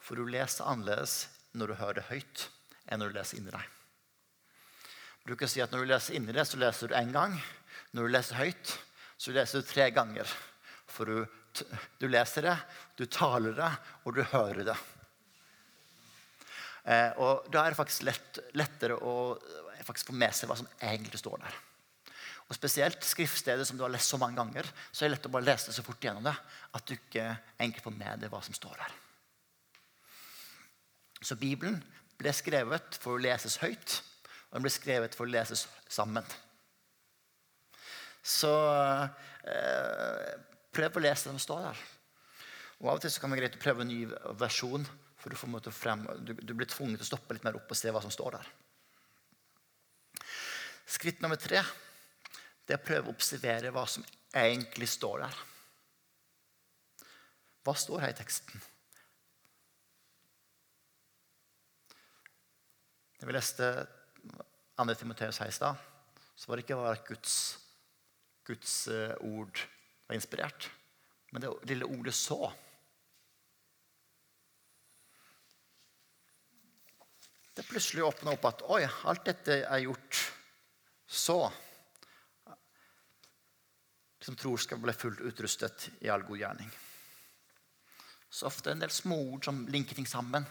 For 0.01 0.17
du 0.17 0.25
leser 0.25 0.65
annerledes 0.65 1.27
når 1.57 1.71
du 1.71 1.79
hører 1.79 1.99
det 1.99 2.09
høyt, 2.09 2.47
enn 2.87 3.01
når 3.01 3.11
du 3.11 3.19
leser 3.19 3.39
inni 3.39 3.53
deg. 3.53 3.77
Du 5.27 5.35
kan 5.37 5.51
si 5.51 5.61
at 5.61 5.71
Når 5.71 5.83
du 5.83 5.91
leser 5.91 6.15
inni 6.17 6.33
deg, 6.33 6.47
så 6.47 6.57
leser 6.57 6.89
du 6.89 6.95
én 6.97 7.11
gang. 7.13 7.35
Når 7.93 8.07
du 8.07 8.13
leser 8.15 8.39
høyt, 8.39 8.71
så 9.21 9.33
leser 9.35 9.61
du 9.61 9.67
tre 9.69 9.91
ganger. 9.93 10.29
For 10.89 11.05
du, 11.05 11.67
du 12.01 12.07
leser 12.09 12.47
det, 12.47 12.55
du 12.97 13.05
taler 13.05 13.53
det, 13.55 13.69
og 14.03 14.17
du 14.17 14.23
hører 14.33 14.63
det. 14.71 14.77
Eh, 16.83 17.11
og 17.21 17.45
Da 17.53 17.63
er 17.63 17.73
det 17.73 17.77
faktisk 17.77 18.07
lett, 18.07 18.39
lettere 18.57 18.97
å 18.97 19.35
eh, 19.37 19.83
få 19.85 20.15
med 20.17 20.33
seg 20.33 20.49
hva 20.49 20.57
som 20.57 20.71
egentlig 20.81 21.21
står 21.21 21.43
der. 21.43 21.59
Og 22.49 22.57
Spesielt 22.57 23.05
skriftstedet 23.05 23.67
som 23.67 23.77
du 23.77 23.85
har 23.85 23.93
lest 23.93 24.11
så 24.11 24.17
mange 24.19 24.41
ganger, 24.41 24.67
så 24.91 25.05
er 25.05 25.11
det 25.11 25.15
lett 25.19 25.29
å 25.29 25.35
bare 25.37 25.47
lese 25.47 25.69
det 25.69 25.77
så 25.77 25.85
fort 25.85 26.03
gjennom 26.03 26.25
det 26.25 26.33
at 26.75 26.87
du 26.87 26.97
ikke 26.97 27.29
egentlig 27.61 27.85
får 27.85 27.95
med 27.95 28.25
deg 28.25 28.33
hva 28.33 28.41
som 28.43 28.57
står 28.57 28.81
der. 28.81 28.97
Så 31.21 31.37
Bibelen 31.37 31.79
ble 32.19 32.33
skrevet 32.33 32.97
for 33.01 33.17
å 33.17 33.21
leses 33.21 33.59
høyt, 33.61 33.99
og 34.49 34.57
den 34.57 34.65
ble 34.65 34.73
skrevet 34.73 35.17
for 35.17 35.27
å 35.27 35.31
leses 35.31 35.67
sammen. 35.89 36.25
Så 38.21 38.51
eh, 39.49 40.31
prøv 40.73 40.97
å 40.97 41.03
lese 41.03 41.27
det 41.27 41.33
som 41.33 41.41
står 41.41 41.69
der. 41.69 41.85
Og 42.81 42.89
Av 42.89 42.97
og 42.97 43.03
til 43.03 43.13
kan 43.21 43.29
det 43.29 43.37
være 43.37 43.45
greit 43.45 43.59
å 43.59 43.63
prøve 43.63 43.85
en 43.85 43.91
ny 43.91 44.01
versjon 44.41 44.85
for 45.21 45.29
du, 45.29 45.69
frem, 45.69 46.07
du, 46.25 46.33
du, 46.33 46.53
blir 46.57 46.69
tvunget 46.69 47.01
til 47.01 47.05
å 47.05 47.11
stoppe 47.11 47.35
litt 47.37 47.45
mer 47.45 47.59
opp 47.59 47.69
og 47.69 47.77
se 47.77 47.93
hva 47.93 48.01
som 48.01 48.13
står 48.13 48.39
der. 48.39 48.49
Skritt 50.89 51.21
nummer 51.21 51.37
tre 51.39 51.61
det 52.65 52.75
er 52.75 52.81
å 52.81 52.85
prøve 52.85 53.09
å 53.09 53.13
observere 53.13 53.71
hva 53.73 53.85
som 53.89 54.05
egentlig 54.37 54.89
står 54.89 55.25
der. 55.25 55.39
Hva 57.61 57.75
står 57.77 58.05
her 58.05 58.13
i 58.13 58.17
teksten? 58.17 58.63
Når 63.21 63.29
vi 63.29 63.33
leste 63.37 63.67
2. 64.81 64.93
Timoteus 64.97 65.37
her 65.37 65.51
i 65.51 65.53
så 65.53 66.47
var 66.47 66.57
det 66.57 66.63
ikke 66.65 66.75
bare 66.79 66.95
at 66.97 67.05
Guds, 67.05 67.33
Guds 68.43 68.87
uh, 68.89 69.13
ord 69.21 69.61
var 70.07 70.17
inspirert, 70.17 70.71
men 71.31 71.41
det 71.43 71.51
lille 71.69 71.85
ordet 71.85 72.13
'så' 72.13 72.49
det 77.53 77.67
plutselig 77.67 78.03
åpna 78.03 78.31
opp 78.33 78.45
at 78.47 78.61
oi, 78.73 78.85
alt 79.05 79.25
dette 79.27 79.59
er 79.61 79.83
gjort 79.83 80.21
så 81.05 81.51
De 82.45 84.25
Som 84.25 84.35
tror 84.35 84.57
skal 84.57 84.79
bli 84.81 84.93
fullt 84.93 85.21
utrustet 85.21 85.89
i 85.99 86.09
all 86.09 86.23
god 86.23 86.37
gjerning. 86.37 86.71
Så 88.29 88.45
ofte 88.45 88.69
er 88.69 88.73
det 88.73 88.77
en 88.77 88.83
del 88.85 88.93
småord 88.93 89.45
som 89.45 89.67
linker 89.67 89.95
ting 89.97 90.07
sammen. 90.07 90.45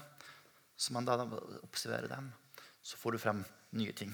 Så 0.76 0.92
man 0.92 1.06
da 1.06 1.16
observerer 1.62 2.08
dem, 2.10 2.32
så 2.82 2.96
får 2.96 3.12
du 3.12 3.22
frem 3.22 3.42
nye 3.76 3.92
ting. 3.96 4.12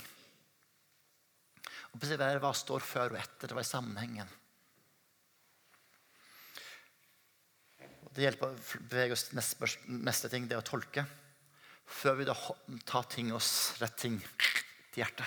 Observer 1.96 2.40
hva 2.42 2.52
står 2.54 2.84
før 2.84 3.14
og 3.14 3.20
etter. 3.20 3.48
Det 3.48 3.56
var 3.56 3.64
i 3.64 3.68
sammenhengen. 3.68 4.32
Det 8.16 8.24
hjelper 8.24 8.48
å 8.48 8.82
bevege 8.88 9.16
oss 9.16 9.30
neste, 9.36 9.68
neste 9.92 10.30
ting, 10.32 10.46
det 10.48 10.56
å 10.56 10.64
tolke 10.64 11.04
før 11.86 12.16
vi 12.18 12.26
da 12.26 12.34
tar 12.88 13.06
ting 13.12 13.28
oss 13.36 13.76
rett 13.78 13.96
ting 14.00 14.16
til 14.18 15.02
hjertet. 15.02 15.26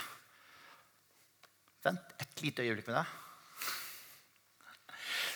Vent 1.85 2.15
et 2.19 2.41
lite 2.43 2.65
øyeblikk 2.65 2.89
med 2.89 2.97
det. 2.99 3.05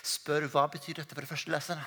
Spør 0.03 0.49
hva 0.51 0.65
betyr 0.71 0.99
dette 0.99 1.15
for 1.15 1.23
de 1.23 1.29
første 1.29 1.53
leserne. 1.53 1.85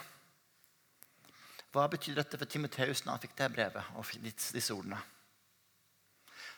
Hva 1.74 1.84
betyr 1.92 2.16
dette 2.16 2.38
for 2.40 2.48
Timoteus 2.48 3.04
når 3.04 3.12
han 3.12 3.24
fikk 3.26 3.36
det 3.36 3.52
brevet 3.52 3.92
og 4.00 4.14
disse 4.24 4.72
ordene? 4.72 5.02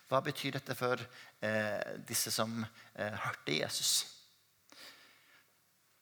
Hva 0.09 0.23
betyr 0.25 0.55
dette 0.57 0.73
for 0.77 1.01
eh, 1.44 1.99
disse 2.09 2.33
som 2.33 2.62
eh, 2.62 3.12
hørte 3.27 3.53
Jesus? 3.59 3.92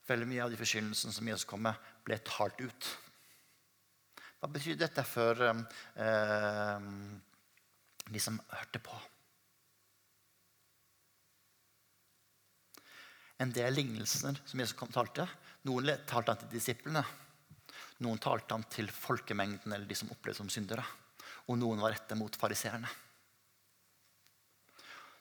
Veldig 0.06 0.28
mye 0.30 0.44
av 0.44 0.52
de 0.52 0.58
forkynnelsene 0.60 1.14
som 1.16 1.26
Jesus 1.26 1.48
kom 1.50 1.64
med, 1.66 1.74
ble 2.06 2.20
talt 2.22 2.60
ut. 2.62 2.90
Hva 4.38 4.50
betyr 4.52 4.78
dette 4.78 5.02
for 5.08 5.42
eh, 5.42 6.86
de 8.06 8.22
som 8.22 8.38
hørte 8.52 8.82
på? 8.86 8.98
En 13.42 13.50
del 13.52 13.74
lignelser 13.74 14.38
som 14.46 14.62
Jesus 14.62 14.76
kom, 14.78 14.92
talte. 14.94 15.26
Noen 15.66 15.90
talte 16.06 16.30
han 16.30 16.44
til 16.44 16.54
disiplene. 16.54 17.02
Noen 18.06 18.22
talte 18.22 18.54
han 18.54 18.68
til 18.70 18.86
folkemengden 18.92 19.74
eller 19.74 19.90
de 19.90 19.98
som 19.98 20.14
opplevde 20.14 20.38
som 20.44 20.52
syndere. 20.52 20.86
Og 21.50 21.58
noen 21.58 21.82
var 21.82 21.96
rettet 21.96 22.16
mot 22.20 22.38
fariseerne. 22.38 22.88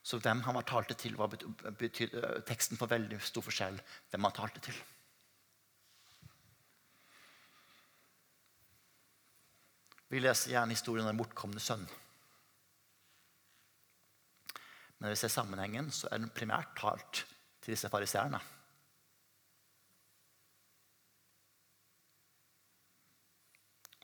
Så 0.05 0.19
hvem 0.21 0.43
han 0.45 0.53
var 0.53 0.67
talte 0.69 0.93
til, 0.93 1.15
var 1.17 1.31
betyr, 1.79 2.11
teksten 2.45 2.77
for 2.77 2.91
veldig 2.91 3.17
stor 3.25 3.41
forskjell 3.47 3.79
hvem 4.11 4.27
han 4.27 4.35
talte 4.37 4.61
til. 4.67 4.77
Vi 10.13 10.21
leser 10.21 10.53
gjerne 10.53 10.77
historien 10.77 11.07
om 11.07 11.09
den 11.09 11.21
bortkomne 11.23 11.59
sønn. 11.59 11.87
Men 14.95 15.07
når 15.07 15.15
vi 15.15 15.21
ser 15.23 15.33
sammenhengen, 15.33 15.89
så 15.91 16.11
er 16.11 16.21
den 16.21 16.29
primært 16.37 16.77
talt 16.77 17.25
til 17.65 17.73
disse 17.73 17.89
fariseerne. 17.89 18.39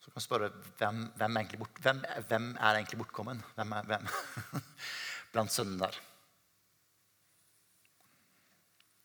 Så 0.02 0.10
kan 0.10 0.18
man 0.18 0.26
spørre 0.26 0.52
hvem, 0.82 1.06
hvem, 1.22 1.42
bort, 1.62 1.80
hvem, 1.86 2.04
hvem, 2.28 2.52
er 2.58 2.82
egentlig 2.82 3.04
bortkommen? 3.06 3.46
Hvem 3.56 3.78
er 3.78 3.90
hvem 3.94 4.10
blant 5.32 5.54
sønnene 5.54 5.88
der? 5.88 6.00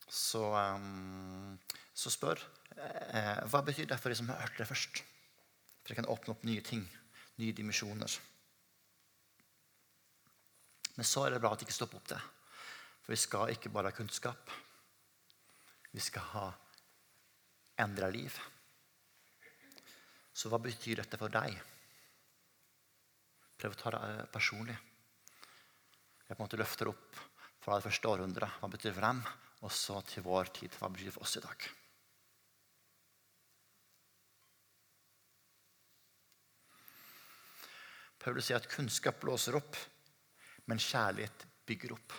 Så, 0.07 0.41
um, 0.55 1.57
så 1.97 2.11
spør 2.13 2.39
eh, 2.79 3.43
hva 3.51 3.61
betyr 3.67 3.89
det 3.89 3.99
for 3.99 4.11
de 4.11 4.17
som 4.19 4.29
har 4.31 4.39
hørt 4.45 4.59
det 4.59 4.69
først? 4.69 5.01
For 5.81 5.91
det 5.91 5.99
kan 5.99 6.09
åpne 6.11 6.33
opp 6.33 6.45
nye 6.47 6.63
ting, 6.63 6.85
nye 7.39 7.55
dimensjoner. 7.55 8.17
Men 10.97 11.05
så 11.05 11.25
er 11.25 11.35
det 11.35 11.41
bra 11.43 11.51
at 11.53 11.61
det 11.61 11.67
ikke 11.67 11.77
stopper 11.77 11.99
opp 11.99 12.09
det. 12.09 12.19
For 13.03 13.13
vi 13.13 13.19
skal 13.21 13.53
ikke 13.53 13.71
bare 13.73 13.91
ha 13.91 13.95
kunnskap. 13.95 14.49
Vi 15.93 16.03
skal 16.03 16.25
ha 16.33 16.47
endra 17.83 18.09
liv. 18.11 18.33
Så 20.33 20.49
hva 20.51 20.59
betyr 20.61 21.01
dette 21.01 21.19
for 21.19 21.33
deg? 21.33 21.55
Prøv 23.57 23.73
å 23.73 23.79
ta 23.79 23.93
det 23.95 24.01
eh, 24.09 24.25
personlig. 24.33 24.75
Jeg 26.27 26.35
på 26.35 26.41
en 26.41 26.45
måte 26.45 26.59
løfter 26.59 26.89
opp 26.91 27.19
fra 27.63 27.77
det 27.77 27.85
første 27.87 28.09
århundret. 28.11 28.59
Hva 28.59 28.67
betyr 28.71 28.91
for 28.91 29.07
dem? 29.07 29.21
Og 29.63 29.71
så 29.71 30.01
til 30.05 30.25
vår 30.25 30.51
tid. 30.59 30.75
Hva 30.75 30.89
betyr 30.91 31.07
det 31.07 31.15
for 31.15 31.23
oss 31.23 31.37
i 31.39 31.43
dag? 31.43 31.67
Paulus 38.27 38.49
sier 38.49 38.59
at 38.59 38.67
kunnskap 38.67 39.21
blåser 39.21 39.55
opp, 39.55 39.77
men 40.67 40.81
kjærlighet 40.83 41.45
bygger 41.67 41.93
opp. 41.95 42.15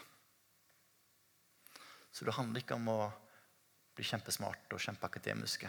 Så 2.08 2.24
det 2.24 2.32
handler 2.38 2.64
ikke 2.64 2.78
om 2.78 2.88
å 2.88 3.00
bli 3.92 4.06
kjempesmart 4.08 4.72
og 4.72 4.80
kjempeakademiske. 4.80 5.68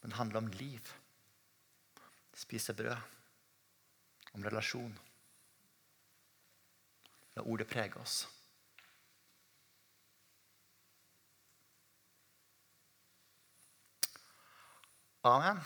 Men 0.00 0.12
det 0.12 0.20
handler 0.20 0.44
om 0.44 0.52
liv. 0.60 0.94
Spise 2.38 2.76
brød. 2.78 2.96
Om 4.38 4.46
relasjon 4.46 4.94
når 7.40 7.52
ordet 7.52 7.66
preger 7.66 7.96
oss. 8.00 8.28
Amen. 15.24 15.58